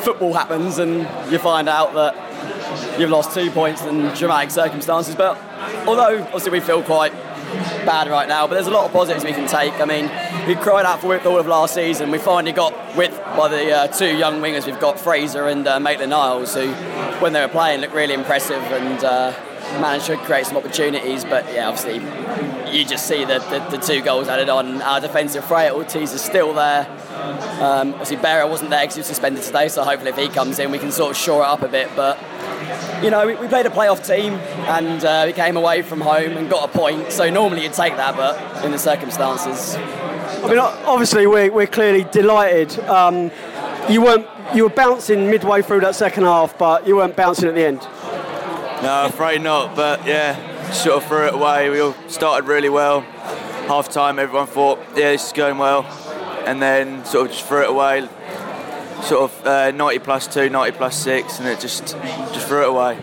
football 0.00 0.32
happens, 0.32 0.78
and 0.78 1.00
you 1.30 1.38
find 1.38 1.68
out 1.68 1.92
that 1.94 2.14
you've 2.98 3.10
lost 3.10 3.34
two 3.34 3.50
points 3.50 3.82
in 3.82 4.08
dramatic 4.14 4.50
circumstances. 4.50 5.14
But 5.14 5.38
although 5.86 6.22
obviously 6.22 6.50
we 6.52 6.60
feel 6.60 6.82
quite 6.82 7.12
bad 7.84 8.08
right 8.08 8.28
now, 8.28 8.46
but 8.46 8.54
there's 8.54 8.66
a 8.66 8.70
lot 8.70 8.86
of 8.86 8.92
positives 8.92 9.24
we 9.24 9.32
can 9.32 9.46
take. 9.46 9.74
I 9.80 9.84
mean, 9.84 10.10
we 10.46 10.54
cried 10.54 10.86
out 10.86 11.00
for 11.00 11.08
width 11.08 11.26
all 11.26 11.38
of 11.38 11.46
last 11.46 11.74
season. 11.74 12.10
We 12.10 12.18
finally 12.18 12.52
got 12.52 12.72
width 12.96 13.18
by 13.36 13.48
the 13.48 13.72
uh, 13.72 13.86
two 13.88 14.16
young 14.16 14.40
wingers. 14.40 14.64
We've 14.64 14.78
got 14.78 14.98
Fraser 14.98 15.48
and 15.48 15.66
uh, 15.66 15.80
Maitland 15.80 16.10
Niles, 16.10 16.54
who, 16.54 16.70
when 17.20 17.32
they 17.32 17.40
were 17.40 17.48
playing, 17.48 17.80
looked 17.80 17.94
really 17.94 18.14
impressive 18.14 18.62
and 18.62 19.02
uh, 19.02 19.32
managed 19.80 20.06
to 20.06 20.16
create 20.18 20.46
some 20.46 20.56
opportunities. 20.56 21.24
But 21.24 21.52
yeah, 21.52 21.68
obviously, 21.68 21.96
you 22.72 22.84
just 22.84 23.08
see 23.08 23.24
the, 23.24 23.40
the, 23.50 23.76
the 23.76 23.82
two 23.82 24.02
goals 24.02 24.28
added 24.28 24.48
on. 24.48 24.82
Our 24.82 25.00
defensive 25.00 25.44
frailties 25.44 26.14
are 26.14 26.18
still 26.18 26.54
there. 26.54 26.86
Um, 27.60 27.92
obviously, 27.94 28.18
Berra 28.18 28.48
wasn't 28.48 28.70
there 28.70 28.82
because 28.82 28.94
he 28.94 29.00
was 29.00 29.08
suspended 29.08 29.42
today, 29.42 29.66
so 29.66 29.82
hopefully, 29.82 30.10
if 30.10 30.16
he 30.16 30.28
comes 30.28 30.60
in, 30.60 30.70
we 30.70 30.78
can 30.78 30.92
sort 30.92 31.10
of 31.10 31.16
shore 31.16 31.42
it 31.42 31.46
up 31.46 31.62
a 31.62 31.68
bit. 31.68 31.90
But 31.96 32.20
you 33.02 33.10
know, 33.10 33.26
we, 33.26 33.34
we 33.34 33.48
played 33.48 33.66
a 33.66 33.70
playoff 33.70 34.06
team 34.06 34.34
and 34.68 35.04
uh, 35.04 35.24
we 35.26 35.32
came 35.32 35.56
away 35.56 35.82
from 35.82 36.00
home 36.00 36.36
and 36.36 36.48
got 36.48 36.68
a 36.68 36.72
point. 36.72 37.10
So 37.10 37.28
normally 37.30 37.64
you'd 37.64 37.72
take 37.72 37.96
that, 37.96 38.16
but 38.16 38.64
in 38.64 38.70
the 38.70 38.78
circumstances, 38.78 39.76
I 40.46 40.50
mean, 40.50 40.58
obviously 40.60 41.26
we're, 41.26 41.50
we're 41.50 41.66
clearly 41.66 42.04
delighted. 42.04 42.78
Um, 42.80 43.32
you 43.90 44.00
weren't 44.00 44.28
you 44.54 44.62
were 44.62 44.70
bouncing 44.70 45.28
midway 45.28 45.60
through 45.60 45.80
that 45.80 45.96
second 45.96 46.22
half, 46.22 46.56
but 46.56 46.86
you 46.86 46.94
weren't 46.94 47.16
bouncing 47.16 47.48
at 47.48 47.56
the 47.56 47.66
end. 47.66 47.80
No, 48.80 49.06
afraid 49.06 49.40
not. 49.42 49.74
But 49.74 50.06
yeah, 50.06 50.70
sort 50.70 51.02
of 51.02 51.08
threw 51.08 51.26
it 51.26 51.34
away. 51.34 51.68
We 51.68 51.80
all 51.80 51.96
started 52.06 52.46
really 52.46 52.68
well. 52.68 53.00
Half 53.00 53.88
time, 53.88 54.20
everyone 54.20 54.46
thought, 54.46 54.78
yeah, 54.90 55.10
this 55.10 55.26
is 55.26 55.32
going 55.32 55.58
well, 55.58 55.82
and 56.46 56.62
then 56.62 57.04
sort 57.04 57.26
of 57.26 57.32
just 57.32 57.44
threw 57.44 57.62
it 57.62 57.70
away. 57.70 58.08
Sort 59.02 59.32
of 59.32 59.46
uh, 59.46 59.72
90 59.72 59.98
plus 59.98 60.32
two, 60.32 60.48
90 60.48 60.78
plus 60.78 60.96
six, 60.96 61.40
and 61.40 61.48
it 61.48 61.58
just 61.58 61.88
just 61.88 62.46
threw 62.46 62.62
it 62.62 62.68
away. 62.68 63.00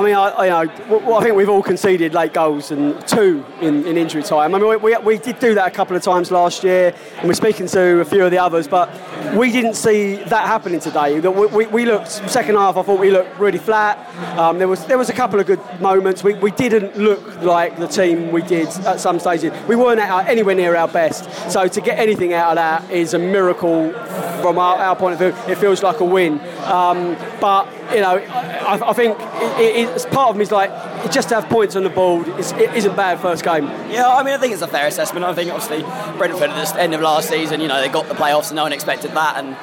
I 0.00 0.02
mean, 0.02 0.14
I, 0.14 0.28
I, 0.30 0.44
you 0.44 0.50
know, 0.50 0.64
w- 0.84 1.00
w- 1.00 1.14
I 1.14 1.22
think 1.22 1.36
we've 1.36 1.50
all 1.50 1.62
conceded 1.62 2.14
late 2.14 2.32
goals 2.32 2.70
and 2.70 3.06
two 3.06 3.44
in, 3.60 3.84
in 3.86 3.98
injury 3.98 4.22
time. 4.22 4.54
I 4.54 4.58
mean, 4.58 4.66
we, 4.66 4.76
we, 4.76 4.96
we 4.96 5.18
did 5.18 5.38
do 5.38 5.54
that 5.56 5.68
a 5.68 5.70
couple 5.70 5.94
of 5.94 6.02
times 6.02 6.30
last 6.30 6.64
year, 6.64 6.94
and 7.18 7.28
we're 7.28 7.34
speaking 7.34 7.66
to 7.66 8.00
a 8.00 8.04
few 8.06 8.24
of 8.24 8.30
the 8.30 8.38
others, 8.38 8.66
but 8.66 8.88
we 9.36 9.52
didn't 9.52 9.74
see 9.74 10.14
that 10.16 10.46
happening 10.46 10.80
today. 10.80 11.20
We, 11.20 11.46
we, 11.48 11.66
we 11.66 11.84
looked 11.84 12.08
second 12.08 12.54
half. 12.54 12.78
I 12.78 12.82
thought 12.82 12.98
we 12.98 13.10
looked 13.10 13.38
really 13.38 13.58
flat. 13.58 13.98
Um, 14.38 14.56
there 14.58 14.68
was 14.68 14.86
there 14.86 14.96
was 14.96 15.10
a 15.10 15.12
couple 15.12 15.38
of 15.38 15.46
good 15.46 15.60
moments. 15.82 16.24
We, 16.24 16.32
we 16.32 16.50
didn't 16.52 16.96
look 16.96 17.42
like 17.42 17.76
the 17.76 17.86
team 17.86 18.32
we 18.32 18.40
did 18.40 18.68
at 18.86 19.00
some 19.00 19.20
stages. 19.20 19.52
We 19.68 19.76
weren't 19.76 20.00
our, 20.00 20.22
anywhere 20.22 20.54
near 20.54 20.76
our 20.76 20.88
best. 20.88 21.28
So 21.52 21.68
to 21.68 21.80
get 21.82 21.98
anything 21.98 22.32
out 22.32 22.52
of 22.52 22.56
that 22.56 22.90
is 22.90 23.12
a 23.12 23.18
miracle 23.18 23.92
from 24.40 24.58
our, 24.58 24.76
our 24.76 24.96
point 24.96 25.12
of 25.12 25.18
view. 25.18 25.52
It 25.52 25.58
feels 25.58 25.82
like 25.82 26.00
a 26.00 26.06
win. 26.06 26.40
Um, 26.64 27.18
but 27.38 27.68
you 27.92 28.00
know, 28.00 28.18
I, 28.18 28.80
I 28.90 28.92
think 28.92 29.18
it, 29.18 29.76
it, 29.76 29.88
it's 29.90 30.06
part 30.06 30.30
of 30.30 30.36
me 30.36 30.42
is 30.42 30.52
like 30.52 30.70
just 31.10 31.28
to 31.30 31.34
have 31.36 31.48
points 31.48 31.76
on 31.76 31.82
the 31.82 31.90
board 31.90 32.28
is, 32.38 32.52
it 32.52 32.74
isn't 32.74 32.96
bad 32.96 33.20
first 33.20 33.44
game. 33.44 33.64
yeah, 33.90 34.08
I 34.08 34.22
mean, 34.22 34.34
I 34.34 34.38
think 34.38 34.52
it's 34.52 34.62
a 34.62 34.68
fair 34.68 34.86
assessment. 34.86 35.24
I 35.24 35.34
think 35.34 35.50
obviously 35.52 35.82
Brentford 36.16 36.50
at 36.50 36.74
the 36.74 36.80
end 36.80 36.94
of 36.94 37.00
last 37.00 37.28
season, 37.28 37.60
you 37.60 37.68
know, 37.68 37.80
they 37.80 37.88
got 37.88 38.08
the 38.08 38.14
playoffs 38.14 38.48
and 38.48 38.56
no 38.56 38.62
one 38.62 38.72
expected 38.72 39.12
that, 39.12 39.36
and 39.36 39.56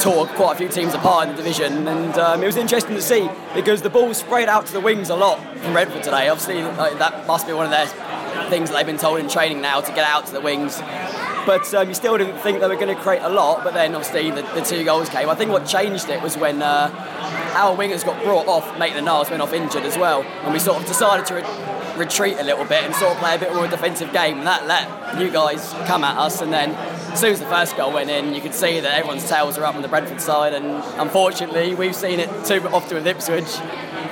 tore 0.00 0.26
quite 0.26 0.54
a 0.54 0.58
few 0.58 0.68
teams 0.68 0.94
apart 0.94 1.28
in 1.28 1.34
the 1.34 1.42
division. 1.42 1.86
And 1.86 2.16
um, 2.18 2.42
it 2.42 2.46
was 2.46 2.56
interesting 2.56 2.94
to 2.94 3.02
see 3.02 3.28
because 3.54 3.82
the 3.82 3.90
ball 3.90 4.12
sprayed 4.14 4.48
out 4.48 4.66
to 4.66 4.72
the 4.72 4.80
wings 4.80 5.10
a 5.10 5.16
lot 5.16 5.38
from 5.58 5.72
Brentford 5.72 6.02
today. 6.02 6.28
Obviously, 6.28 6.62
like, 6.62 6.98
that 6.98 7.26
must 7.26 7.46
be 7.46 7.52
one 7.52 7.64
of 7.64 7.70
their 7.70 7.86
things 8.48 8.70
that 8.70 8.76
they've 8.76 8.86
been 8.86 8.98
told 8.98 9.20
in 9.20 9.28
training 9.28 9.60
now 9.60 9.80
to 9.80 9.92
get 9.92 10.06
out 10.06 10.26
to 10.26 10.32
the 10.32 10.40
wings. 10.40 10.80
But 11.48 11.72
um, 11.72 11.88
you 11.88 11.94
still 11.94 12.18
didn't 12.18 12.36
think 12.40 12.60
they 12.60 12.68
were 12.68 12.76
going 12.76 12.94
to 12.94 13.02
create 13.02 13.22
a 13.22 13.28
lot. 13.30 13.64
But 13.64 13.72
then 13.72 13.94
obviously 13.94 14.30
the, 14.30 14.42
the 14.54 14.60
two 14.60 14.84
goals 14.84 15.08
came. 15.08 15.30
I 15.30 15.34
think 15.34 15.50
what 15.50 15.64
changed 15.64 16.10
it 16.10 16.20
was 16.20 16.36
when 16.36 16.60
uh, 16.60 16.90
our 17.56 17.74
wingers 17.74 18.04
got 18.04 18.22
brought 18.22 18.46
off. 18.46 18.78
Maitland 18.78 19.06
Niles 19.06 19.30
went 19.30 19.40
off 19.40 19.54
injured 19.54 19.84
as 19.84 19.96
well, 19.96 20.20
and 20.44 20.52
we 20.52 20.58
sort 20.58 20.78
of 20.78 20.86
decided 20.86 21.24
to 21.24 21.36
re- 21.36 22.04
retreat 22.04 22.36
a 22.38 22.44
little 22.44 22.66
bit 22.66 22.84
and 22.84 22.94
sort 22.94 23.12
of 23.12 23.18
play 23.18 23.34
a 23.34 23.38
bit 23.38 23.54
more 23.54 23.64
of 23.64 23.72
a 23.72 23.74
defensive 23.74 24.12
game. 24.12 24.36
And 24.36 24.46
that 24.46 24.66
let 24.66 25.18
you 25.18 25.30
guys 25.30 25.72
come 25.86 26.04
at 26.04 26.18
us. 26.18 26.42
And 26.42 26.52
then 26.52 26.72
as 26.74 27.18
soon 27.18 27.32
as 27.32 27.40
the 27.40 27.46
first 27.46 27.78
goal 27.78 27.94
went 27.94 28.10
in, 28.10 28.34
you 28.34 28.42
could 28.42 28.52
see 28.52 28.80
that 28.80 28.98
everyone's 28.98 29.26
tails 29.26 29.56
were 29.56 29.64
up 29.64 29.74
on 29.74 29.80
the 29.80 29.88
Brentford 29.88 30.20
side. 30.20 30.52
And 30.52 30.66
unfortunately, 31.00 31.74
we've 31.74 31.96
seen 31.96 32.20
it 32.20 32.28
too 32.44 32.60
often 32.68 32.98
with 32.98 33.06
Ipswich. 33.06 33.56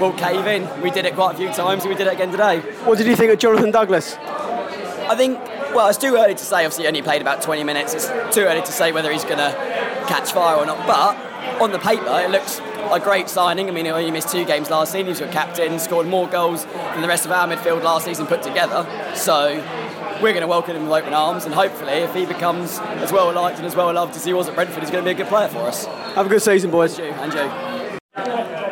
We'll 0.01 0.15
cave 0.15 0.47
in. 0.47 0.81
We 0.81 0.91
did 0.91 1.05
it 1.05 1.15
quite 1.15 1.35
a 1.35 1.37
few 1.37 1.53
times, 1.53 1.85
and 1.85 1.93
we 1.93 1.99
did 1.99 2.07
it 2.07 2.15
again 2.15 2.31
today. 2.31 2.61
What 2.87 2.97
did 2.97 3.07
you 3.07 3.15
think 3.15 3.31
of 3.31 3.39
Jonathan 3.39 3.73
Douglas? 3.73 4.17
I 4.17 5.15
think, 5.15 5.39
well, 5.77 5.89
it's 5.89 5.99
too 5.99 6.17
early 6.17 6.35
to 6.35 6.45
say. 6.45 6.65
Obviously, 6.65 6.85
he 6.85 6.89
only 6.89 7.03
played 7.03 7.21
about 7.21 7.43
20 7.43 7.63
minutes. 7.63 7.93
It's 7.93 8.07
too 8.35 8.45
early 8.45 8.63
to 8.63 8.73
say 8.73 8.93
whether 8.93 9.13
he's 9.13 9.25
going 9.25 9.37
to 9.37 9.53
catch 10.09 10.33
fire 10.33 10.57
or 10.57 10.65
not. 10.65 10.87
But 10.87 11.61
on 11.61 11.71
the 11.71 11.79
paper, 11.79 12.19
it 12.19 12.31
looks 12.31 12.61
a 12.91 12.99
great 12.99 13.29
signing. 13.29 13.69
I 13.69 13.73
mean, 13.73 13.85
he 13.85 13.91
only 13.91 14.11
missed 14.11 14.31
two 14.31 14.47
games 14.47 14.71
last 14.71 14.93
season. 14.93 15.05
He 15.05 15.11
was 15.11 15.21
your 15.21 15.31
captain, 15.31 15.79
scored 15.79 16.07
more 16.07 16.29
goals 16.29 16.65
than 16.65 17.03
the 17.03 17.09
rest 17.09 17.27
of 17.27 17.31
our 17.31 17.47
midfield 17.47 17.83
last 17.83 18.07
season 18.07 18.27
put 18.27 18.43
together. 18.43 18.87
So 19.15 19.63
we're 20.23 20.33
going 20.33 20.41
to 20.41 20.47
welcome 20.47 20.77
him 20.77 20.85
with 20.85 20.93
open 20.93 21.13
arms. 21.13 21.45
And 21.45 21.55
hopefully, 21.55 21.93
if 21.93 22.15
he 22.15 22.25
becomes 22.25 22.79
as 22.79 23.13
well 23.13 23.31
liked 23.35 23.59
and 23.59 23.67
as 23.67 23.77
well 23.77 23.93
loved 23.93 24.17
as 24.17 24.25
he 24.25 24.33
was 24.33 24.49
at 24.49 24.55
Brentford, 24.55 24.83
he's 24.83 24.91
going 24.91 25.05
to 25.05 25.09
be 25.09 25.13
a 25.15 25.25
good 25.25 25.29
player 25.29 25.49
for 25.49 25.59
us. 25.59 25.85
Have 25.85 26.25
a 26.25 26.31
good 26.31 26.43
season, 26.43 26.71
boys. 26.71 26.99
You 26.99 27.05
And 27.05 27.35
you. 27.35 27.76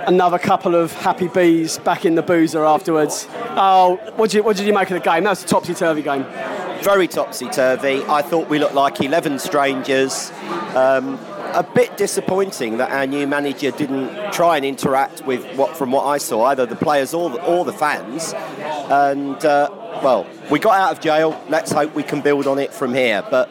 Another 0.06 0.38
couple 0.38 0.74
of 0.74 0.92
happy 0.92 1.28
bees 1.28 1.78
back 1.78 2.04
in 2.04 2.14
the 2.14 2.22
boozer 2.22 2.64
afterwards. 2.64 3.26
Oh, 3.56 3.96
what 4.16 4.30
did 4.30 4.38
you, 4.38 4.42
what 4.42 4.56
did 4.56 4.66
you 4.66 4.72
make 4.72 4.90
of 4.90 4.94
the 4.94 5.00
game? 5.00 5.24
That 5.24 5.30
was 5.30 5.44
a 5.44 5.46
topsy 5.46 5.74
turvy 5.74 6.02
game. 6.02 6.24
very 6.82 7.08
topsy 7.08 7.48
turvy. 7.48 8.02
I 8.04 8.20
thought 8.20 8.48
we 8.48 8.58
looked 8.58 8.74
like 8.74 9.00
11 9.00 9.38
strangers. 9.38 10.30
Um, 10.74 11.18
a 11.54 11.62
bit 11.62 11.96
disappointing 11.96 12.78
that 12.78 12.90
our 12.90 13.06
new 13.06 13.26
manager 13.26 13.70
didn't 13.70 14.32
try 14.32 14.56
and 14.56 14.66
interact 14.66 15.24
with 15.24 15.44
what, 15.56 15.76
from 15.76 15.92
what 15.92 16.04
I 16.04 16.18
saw, 16.18 16.46
either 16.46 16.66
the 16.66 16.76
players 16.76 17.14
or 17.14 17.30
the, 17.30 17.42
or 17.44 17.64
the 17.64 17.72
fans. 17.72 18.34
And 18.90 19.42
uh, 19.44 19.70
well, 20.02 20.26
we 20.50 20.58
got 20.58 20.74
out 20.74 20.92
of 20.92 21.00
jail. 21.00 21.40
Let's 21.48 21.72
hope 21.72 21.94
we 21.94 22.02
can 22.02 22.20
build 22.20 22.46
on 22.46 22.58
it 22.58 22.74
from 22.74 22.92
here. 22.92 23.24
But 23.30 23.48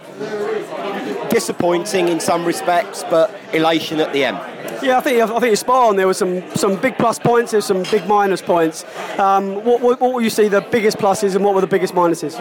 disappointing 1.29 2.09
in 2.09 2.19
some 2.19 2.45
respects, 2.45 3.03
but 3.09 3.33
elation 3.53 3.99
at 3.99 4.13
the 4.13 4.25
end. 4.25 4.37
Yeah, 4.83 4.97
I 4.97 5.01
think 5.01 5.21
I 5.21 5.27
think 5.27 5.43
you're 5.43 5.55
spot 5.55 5.89
on. 5.89 5.95
There 5.95 6.07
were 6.07 6.13
some, 6.13 6.43
some 6.55 6.75
big 6.75 6.97
plus 6.97 7.17
points. 7.17 7.51
There's 7.51 7.65
some 7.65 7.83
big 7.83 8.05
minus 8.05 8.41
points. 8.41 8.83
Um, 9.17 9.63
what, 9.63 9.79
what, 9.79 10.01
what 10.01 10.13
will 10.13 10.21
you 10.21 10.29
see 10.29 10.49
the 10.49 10.59
biggest 10.59 10.97
pluses 10.97 11.35
and 11.35 11.45
what 11.45 11.55
were 11.55 11.61
the 11.61 11.67
biggest 11.67 11.93
minuses? 11.93 12.35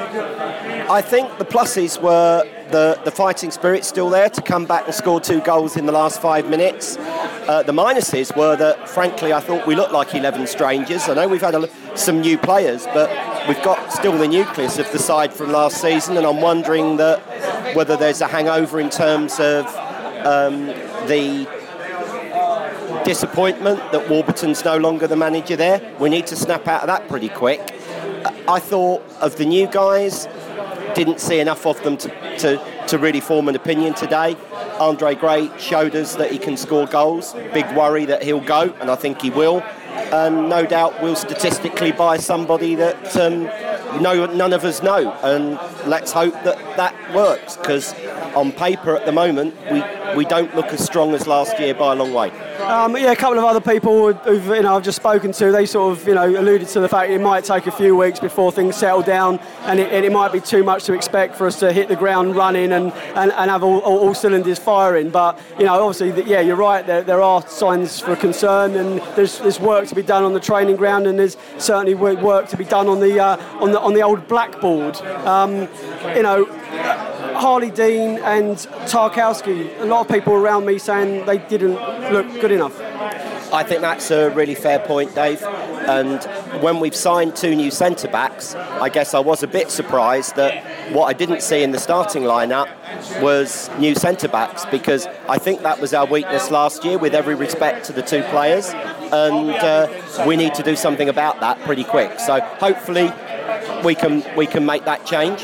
I 0.90 1.00
think 1.00 1.38
the 1.38 1.44
pluses 1.44 2.02
were 2.02 2.42
the, 2.70 3.00
the 3.04 3.12
fighting 3.12 3.52
spirit 3.52 3.84
still 3.84 4.10
there 4.10 4.28
to 4.28 4.42
come 4.42 4.66
back 4.66 4.86
and 4.86 4.94
score 4.94 5.20
two 5.20 5.40
goals 5.42 5.76
in 5.76 5.86
the 5.86 5.92
last 5.92 6.20
five 6.20 6.50
minutes. 6.50 6.96
Uh, 6.98 7.62
the 7.64 7.72
minuses 7.72 8.36
were 8.36 8.56
that, 8.56 8.88
frankly, 8.88 9.32
I 9.32 9.38
thought 9.38 9.64
we 9.64 9.76
looked 9.76 9.92
like 9.92 10.12
11 10.12 10.48
strangers. 10.48 11.08
I 11.08 11.14
know 11.14 11.28
we've 11.28 11.40
had 11.40 11.54
a, 11.54 11.68
some 11.96 12.20
new 12.20 12.36
players, 12.36 12.86
but 12.86 13.08
we've 13.46 13.62
got 13.62 13.92
still 13.92 14.18
the 14.18 14.26
nucleus 14.26 14.78
of 14.78 14.90
the 14.90 14.98
side 14.98 15.32
from 15.32 15.52
last 15.52 15.80
season, 15.80 16.16
and 16.16 16.26
I'm 16.26 16.40
wondering 16.40 16.96
that 16.96 17.20
whether 17.76 17.96
there's 17.96 18.20
a 18.20 18.26
hangover 18.26 18.80
in 18.80 18.90
terms 18.90 19.38
of 19.38 19.66
um, 20.26 20.66
the 21.06 21.61
disappointment 23.04 23.78
that 23.92 24.08
Warburton's 24.08 24.64
no 24.64 24.76
longer 24.76 25.06
the 25.06 25.16
manager 25.16 25.56
there. 25.56 25.94
We 25.98 26.08
need 26.08 26.26
to 26.28 26.36
snap 26.36 26.66
out 26.68 26.82
of 26.82 26.86
that 26.88 27.08
pretty 27.08 27.28
quick. 27.28 27.60
I 28.48 28.60
thought 28.60 29.02
of 29.20 29.36
the 29.36 29.44
new 29.44 29.66
guys, 29.66 30.28
didn't 30.94 31.20
see 31.20 31.40
enough 31.40 31.66
of 31.66 31.82
them 31.82 31.96
to, 31.96 32.08
to, 32.38 32.86
to 32.88 32.98
really 32.98 33.20
form 33.20 33.48
an 33.48 33.56
opinion 33.56 33.94
today. 33.94 34.36
Andre 34.78 35.14
Gray 35.14 35.50
showed 35.58 35.94
us 35.94 36.16
that 36.16 36.30
he 36.30 36.38
can 36.38 36.56
score 36.56 36.86
goals. 36.86 37.34
Big 37.52 37.70
worry 37.76 38.04
that 38.06 38.22
he'll 38.22 38.40
go, 38.40 38.74
and 38.80 38.90
I 38.90 38.96
think 38.96 39.22
he 39.22 39.30
will. 39.30 39.62
And 40.12 40.48
no 40.48 40.66
doubt 40.66 41.02
we'll 41.02 41.16
statistically 41.16 41.92
buy 41.92 42.16
somebody 42.16 42.74
that 42.76 43.16
um, 43.16 43.44
no, 44.02 44.26
none 44.26 44.52
of 44.52 44.64
us 44.64 44.82
know. 44.82 45.12
And 45.22 45.58
let's 45.88 46.12
hope 46.12 46.34
that 46.44 46.58
that 46.76 47.14
works, 47.14 47.56
because 47.56 47.94
on 48.34 48.52
paper 48.52 48.96
at 48.96 49.06
the 49.06 49.12
moment, 49.12 49.54
we, 49.70 49.82
we 50.16 50.24
don't 50.24 50.54
look 50.54 50.66
as 50.66 50.84
strong 50.84 51.14
as 51.14 51.26
last 51.26 51.58
year 51.58 51.74
by 51.74 51.92
a 51.92 51.96
long 51.96 52.12
way. 52.12 52.30
Um, 52.62 52.96
yeah, 52.96 53.10
a 53.10 53.16
couple 53.16 53.38
of 53.38 53.44
other 53.44 53.60
people 53.60 54.12
who've 54.12 54.46
you 54.46 54.62
know 54.62 54.76
I've 54.76 54.84
just 54.84 54.96
spoken 54.96 55.32
to. 55.32 55.50
They 55.50 55.66
sort 55.66 55.98
of 55.98 56.06
you 56.06 56.14
know 56.14 56.28
alluded 56.28 56.68
to 56.68 56.80
the 56.80 56.88
fact 56.88 57.10
it 57.10 57.20
might 57.20 57.44
take 57.44 57.66
a 57.66 57.72
few 57.72 57.96
weeks 57.96 58.20
before 58.20 58.52
things 58.52 58.76
settle 58.76 59.02
down, 59.02 59.38
and 59.62 59.80
it, 59.80 59.92
and 59.92 60.04
it 60.04 60.12
might 60.12 60.32
be 60.32 60.40
too 60.40 60.62
much 60.62 60.84
to 60.84 60.92
expect 60.92 61.36
for 61.36 61.46
us 61.46 61.58
to 61.60 61.72
hit 61.72 61.88
the 61.88 61.96
ground 61.96 62.36
running 62.36 62.72
and, 62.72 62.92
and, 62.92 63.32
and 63.32 63.50
have 63.50 63.62
all, 63.62 63.80
all, 63.80 63.98
all 63.98 64.14
cylinders 64.14 64.58
firing. 64.58 65.10
But 65.10 65.38
you 65.58 65.64
know, 65.64 65.86
obviously, 65.86 66.22
yeah, 66.24 66.40
you're 66.40 66.56
right. 66.56 66.86
There, 66.86 67.02
there 67.02 67.20
are 67.20 67.46
signs 67.48 68.00
for 68.00 68.14
concern, 68.16 68.76
and 68.76 69.00
there's, 69.16 69.38
there's 69.40 69.60
work 69.60 69.88
to 69.88 69.94
be 69.94 70.02
done 70.02 70.22
on 70.22 70.32
the 70.32 70.40
training 70.40 70.76
ground, 70.76 71.06
and 71.06 71.18
there's 71.18 71.36
certainly 71.58 71.94
wo- 71.94 72.14
work 72.14 72.48
to 72.48 72.56
be 72.56 72.64
done 72.64 72.86
on 72.88 73.00
the 73.00 73.18
uh, 73.18 73.36
on 73.60 73.72
the 73.72 73.80
on 73.80 73.94
the 73.94 74.02
old 74.02 74.28
blackboard. 74.28 74.96
Um, 75.26 75.68
you 76.14 76.22
know. 76.22 76.61
Harlee 77.42 77.74
Dean 77.74 78.20
and 78.20 78.56
Tarkowski. 78.86 79.76
A 79.80 79.84
lot 79.84 80.02
of 80.02 80.14
people 80.14 80.32
around 80.32 80.64
me 80.64 80.78
saying 80.78 81.26
they 81.26 81.38
didn't 81.38 81.74
look 82.12 82.30
good 82.40 82.52
enough. 82.52 82.80
I 83.52 83.64
think 83.64 83.80
that's 83.80 84.12
a 84.12 84.30
really 84.30 84.54
fair 84.54 84.78
point, 84.78 85.12
Dave. 85.16 85.42
And 85.42 86.22
when 86.62 86.78
we've 86.78 86.94
signed 86.94 87.34
two 87.34 87.56
new 87.56 87.72
centre 87.72 88.06
backs, 88.06 88.54
I 88.54 88.88
guess 88.88 89.12
I 89.12 89.18
was 89.18 89.42
a 89.42 89.48
bit 89.48 89.72
surprised 89.72 90.36
that 90.36 90.64
what 90.92 91.06
I 91.06 91.14
didn't 91.14 91.42
see 91.42 91.64
in 91.64 91.72
the 91.72 91.80
starting 91.80 92.22
lineup 92.22 92.68
was 93.20 93.68
new 93.76 93.96
centre 93.96 94.28
backs 94.28 94.64
because 94.66 95.08
I 95.28 95.38
think 95.38 95.62
that 95.62 95.80
was 95.80 95.92
our 95.92 96.06
weakness 96.06 96.48
last 96.52 96.84
year, 96.84 96.96
with 96.96 97.12
every 97.12 97.34
respect 97.34 97.86
to 97.86 97.92
the 97.92 98.02
two 98.02 98.22
players. 98.30 98.68
And 98.68 99.50
uh, 99.50 99.88
we 100.28 100.36
need 100.36 100.54
to 100.54 100.62
do 100.62 100.76
something 100.76 101.08
about 101.08 101.40
that 101.40 101.60
pretty 101.62 101.82
quick. 101.82 102.20
So 102.20 102.38
hopefully 102.38 103.10
we 103.84 103.96
can 103.96 104.24
we 104.36 104.46
can 104.46 104.64
make 104.64 104.84
that 104.84 105.04
change. 105.04 105.42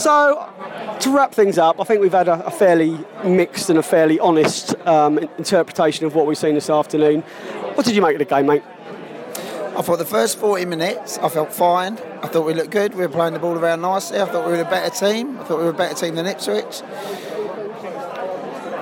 So, 0.00 0.48
to 1.00 1.14
wrap 1.14 1.34
things 1.34 1.58
up, 1.58 1.78
I 1.78 1.84
think 1.84 2.00
we've 2.00 2.10
had 2.10 2.26
a, 2.26 2.46
a 2.46 2.50
fairly 2.50 2.98
mixed 3.22 3.68
and 3.68 3.78
a 3.78 3.82
fairly 3.82 4.18
honest 4.18 4.74
um, 4.86 5.18
interpretation 5.18 6.06
of 6.06 6.14
what 6.14 6.24
we've 6.24 6.38
seen 6.38 6.54
this 6.54 6.70
afternoon. 6.70 7.20
What 7.74 7.84
did 7.84 7.94
you 7.94 8.00
make 8.00 8.14
of 8.14 8.18
the 8.18 8.24
game, 8.24 8.46
mate? 8.46 8.62
I 9.76 9.82
thought 9.82 9.98
the 9.98 10.06
first 10.06 10.38
40 10.38 10.64
minutes, 10.64 11.18
I 11.18 11.28
felt 11.28 11.52
fine. 11.52 11.98
I 12.22 12.28
thought 12.28 12.46
we 12.46 12.54
looked 12.54 12.70
good. 12.70 12.94
We 12.94 13.02
were 13.02 13.10
playing 13.10 13.34
the 13.34 13.40
ball 13.40 13.58
around 13.58 13.82
nicely. 13.82 14.18
I 14.18 14.24
thought 14.24 14.46
we 14.46 14.52
were 14.52 14.62
a 14.62 14.64
better 14.64 14.88
team. 14.88 15.38
I 15.38 15.44
thought 15.44 15.58
we 15.58 15.64
were 15.64 15.70
a 15.70 15.74
better 15.74 15.94
team 15.94 16.14
than 16.14 16.24
Ipswich. 16.24 16.80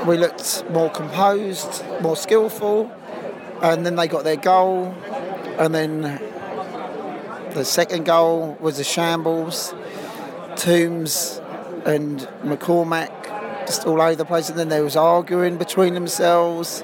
We 0.06 0.18
looked 0.18 0.70
more 0.70 0.88
composed, 0.88 1.84
more 2.00 2.14
skillful, 2.14 2.92
and 3.60 3.84
then 3.84 3.96
they 3.96 4.06
got 4.06 4.22
their 4.22 4.36
goal, 4.36 4.94
and 5.58 5.74
then 5.74 6.02
the 7.54 7.64
second 7.64 8.04
goal 8.04 8.56
was 8.60 8.78
a 8.78 8.84
shambles. 8.84 9.74
Tombs 10.58 11.40
and 11.86 12.20
McCormack 12.42 13.66
just 13.66 13.86
all 13.86 14.00
over 14.00 14.16
the 14.16 14.24
place, 14.24 14.50
and 14.50 14.58
then 14.58 14.68
there 14.68 14.82
was 14.82 14.96
arguing 14.96 15.56
between 15.56 15.94
themselves, 15.94 16.82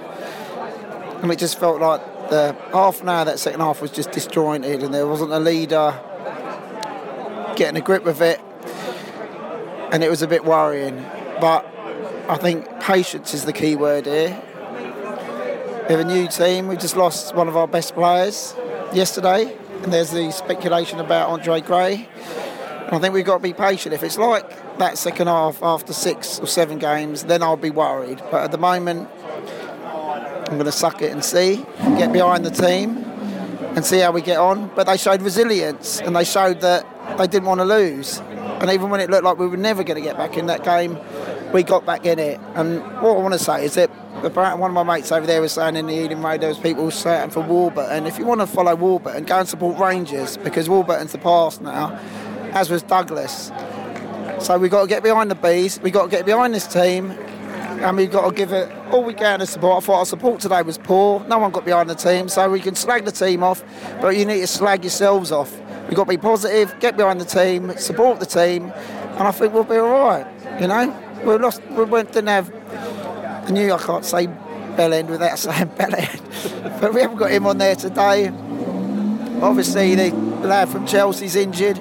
and 1.23 1.31
it 1.31 1.39
just 1.39 1.59
felt 1.59 1.81
like 1.81 2.01
the 2.31 2.57
half 2.73 3.03
an 3.03 3.09
hour 3.09 3.25
that 3.25 3.39
second 3.39 3.61
half 3.61 3.83
was 3.83 3.91
just 3.91 4.13
disjointed, 4.13 4.83
and 4.83 4.95
there 4.95 5.07
wasn't 5.07 5.33
a 5.33 5.41
leader 5.41 5.99
getting 7.57 7.77
a 7.77 7.81
grip 7.81 8.07
of 8.07 8.23
it, 8.23 8.41
and 9.93 10.05
it 10.05 10.11
was 10.11 10.23
a 10.23 10.29
bit 10.29 10.45
worrying. 10.45 11.05
But 11.41 11.67
I 12.29 12.37
think 12.37 12.81
patience 12.81 13.35
is 13.35 13.45
the 13.45 13.53
key 13.53 13.77
word 13.77 14.07
here. 14.07 14.41
We 15.89 15.95
have 15.95 16.01
a 16.01 16.05
new 16.05 16.29
team. 16.29 16.69
We 16.69 16.77
just 16.77 16.97
lost 16.97 17.35
one 17.35 17.49
of 17.49 17.57
our 17.57 17.67
best 17.67 17.95
players 17.95 18.55
yesterday, 18.93 19.57
and 19.83 19.93
there's 19.93 20.13
the 20.13 20.31
speculation 20.31 21.01
about 21.01 21.29
Andre 21.29 21.61
Gray. 21.61 22.09
I 22.91 22.99
think 22.99 23.15
we've 23.15 23.25
got 23.25 23.39
to 23.39 23.43
be 23.43 23.53
patient. 23.53 23.95
If 23.95 24.03
it's 24.03 24.19
like 24.19 24.79
that 24.79 24.99
second 24.99 25.27
half 25.27 25.63
after 25.63 25.93
six 25.93 26.39
or 26.39 26.47
seven 26.47 26.79
games, 26.79 27.25
then 27.25 27.43
I'll 27.43 27.57
be 27.57 27.71
worried. 27.71 28.23
But 28.31 28.45
at 28.45 28.51
the 28.53 28.59
moment, 28.59 29.09
I'm 29.85 30.55
going 30.55 30.67
to 30.67 30.73
suck 30.73 31.01
it 31.01 31.11
and 31.11 31.25
see, 31.25 31.65
get 31.97 32.13
behind 32.13 32.45
the 32.45 32.51
team 32.51 32.99
and 33.75 33.85
see 33.85 33.99
how 33.99 34.13
we 34.13 34.21
get 34.21 34.39
on. 34.39 34.71
But 34.75 34.87
they 34.87 34.97
showed 34.97 35.23
resilience 35.23 36.01
and 36.01 36.15
they 36.15 36.25
showed 36.25 36.61
that 36.61 36.87
they 37.19 37.27
didn't 37.27 37.49
want 37.49 37.61
to 37.61 37.65
lose. 37.65 38.19
And 38.19 38.71
even 38.71 38.91
when 38.91 39.01
it 39.01 39.11
looked 39.11 39.25
like 39.25 39.39
we 39.39 39.47
were 39.47 39.57
never 39.57 39.83
going 39.83 40.01
to 40.01 40.07
get 40.07 40.17
back 40.17 40.37
in 40.37 40.47
that 40.47 40.63
game, 40.63 40.99
we 41.53 41.63
got 41.63 41.87
back 41.87 42.05
in 42.05 42.19
it. 42.19 42.41
And 42.55 42.83
what 43.01 43.17
I 43.17 43.21
want 43.21 43.33
to 43.33 43.39
say 43.39 43.65
is 43.65 43.75
that 43.75 43.89
one 44.33 44.71
of 44.71 44.73
my 44.73 44.83
mates 44.83 45.11
over 45.11 45.27
there 45.27 45.41
was 45.41 45.53
saying 45.53 45.77
in 45.77 45.87
the 45.87 45.95
Ealing 45.95 46.23
Road 46.23 46.41
there 46.41 46.49
was 46.49 46.59
people 46.59 46.91
shouting 46.91 47.31
for 47.31 47.41
Warburton. 47.41 48.07
If 48.07 48.19
you 48.19 48.27
want 48.27 48.41
to 48.41 48.47
follow 48.47 48.75
Warburton, 48.75 49.25
go 49.25 49.41
and 49.41 49.49
support 49.49 49.79
Rangers 49.79 50.37
because 50.37 50.69
Warburton's 50.69 51.13
the 51.13 51.19
past 51.19 51.61
now 51.61 51.99
as 52.55 52.71
was 52.71 52.83
Douglas. 52.83 53.51
So 54.39 54.59
we've 54.59 54.71
got 54.71 54.83
to 54.83 54.89
get 54.89 55.03
behind 55.03 55.31
the 55.31 55.35
bees, 55.35 55.81
we've 55.81 55.93
got 55.93 56.05
to 56.05 56.11
get 56.11 56.25
behind 56.25 56.55
this 56.55 56.67
team, 56.67 57.11
and 57.11 57.97
we've 57.97 58.11
got 58.11 58.29
to 58.29 58.35
give 58.35 58.53
it 58.53 58.71
all 58.91 59.03
we 59.03 59.15
can 59.15 59.41
to 59.41 59.47
support. 59.47 59.83
I 59.83 59.87
thought 59.87 59.99
our 59.99 60.07
support 60.07 60.41
today 60.41 60.63
was 60.63 60.79
poor, 60.79 61.25
no 61.27 61.39
one 61.39 61.51
got 61.51 61.65
behind 61.65 61.91
the 61.91 61.95
team, 61.95 62.29
so 62.29 62.49
we 62.49 62.61
can 62.61 62.75
slag 62.75 63.05
the 63.05 63.13
team 63.13 63.43
off, 63.43 63.65
but 64.01 64.17
you 64.17 64.25
need 64.25 64.41
to 64.41 64.47
slag 64.47 64.85
yourselves 64.85 65.33
off. 65.33 65.53
We've 65.89 65.97
got 65.97 66.05
to 66.05 66.11
be 66.11 66.17
positive, 66.17 66.79
get 66.81 66.97
behind 66.97 67.21
the 67.21 67.25
team, 67.25 67.77
support 67.77 68.21
the 68.21 68.27
team, 68.27 68.71
and 68.71 69.23
I 69.23 69.33
think 69.33 69.53
we'll 69.53 69.65
be 69.65 69.77
all 69.77 70.05
right, 70.05 70.27
you 70.61 70.69
know? 70.69 71.01
We 71.25 71.37
lost, 71.37 71.63
we 71.71 71.85
went, 71.85 72.13
didn't 72.13 72.29
have, 72.29 72.55
I 73.47 73.51
knew 73.51 73.73
I 73.73 73.79
can't 73.79 74.05
say 74.05 74.27
Bellend 74.77 75.09
without 75.09 75.39
saying 75.39 75.69
Bellend, 75.71 76.81
but 76.81 76.95
we 76.95 77.01
haven't 77.01 77.17
got 77.17 77.31
him 77.31 77.47
on 77.47 77.59
there 77.59 77.77
today. 77.77 78.29
Obviously, 79.43 79.95
the 79.95 80.11
lad 80.47 80.69
from 80.69 80.87
Chelsea's 80.87 81.37
injured. 81.37 81.79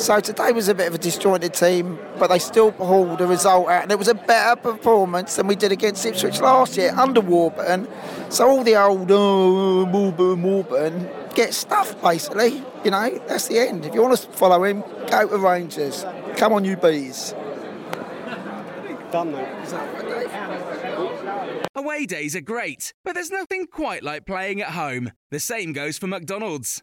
So 0.00 0.18
today 0.18 0.50
was 0.52 0.68
a 0.68 0.74
bit 0.74 0.88
of 0.88 0.94
a 0.94 0.98
disjointed 0.98 1.52
team, 1.52 1.98
but 2.18 2.28
they 2.28 2.38
still 2.38 2.72
pulled 2.72 3.20
a 3.20 3.26
result 3.26 3.68
out, 3.68 3.82
and 3.82 3.92
it 3.92 3.98
was 3.98 4.08
a 4.08 4.14
better 4.14 4.58
performance 4.58 5.36
than 5.36 5.46
we 5.46 5.54
did 5.54 5.72
against 5.72 6.06
Ipswich 6.06 6.40
last 6.40 6.78
year 6.78 6.94
under 6.96 7.20
Warburton. 7.20 7.86
So 8.30 8.48
all 8.48 8.64
the 8.64 8.76
old 8.76 9.10
oh, 9.10 9.84
Warburton, 9.84 10.42
Warburton 10.42 11.10
get 11.34 11.52
stuffed 11.52 12.02
basically. 12.02 12.64
You 12.82 12.92
know, 12.92 13.22
that's 13.28 13.48
the 13.48 13.58
end. 13.58 13.84
If 13.84 13.94
you 13.94 14.00
want 14.00 14.18
to 14.18 14.26
follow 14.28 14.64
him, 14.64 14.82
go 15.10 15.28
to 15.28 15.36
Rangers. 15.36 16.06
Come 16.38 16.54
on, 16.54 16.64
you 16.64 16.78
bees. 16.78 17.34
Done, 19.12 19.32
mate. 19.32 19.48
Away 21.74 22.06
days 22.06 22.34
are 22.34 22.40
great, 22.40 22.94
but 23.04 23.12
there's 23.12 23.30
nothing 23.30 23.66
quite 23.66 24.02
like 24.02 24.24
playing 24.24 24.62
at 24.62 24.70
home. 24.70 25.12
The 25.30 25.40
same 25.40 25.74
goes 25.74 25.98
for 25.98 26.06
McDonald's. 26.06 26.82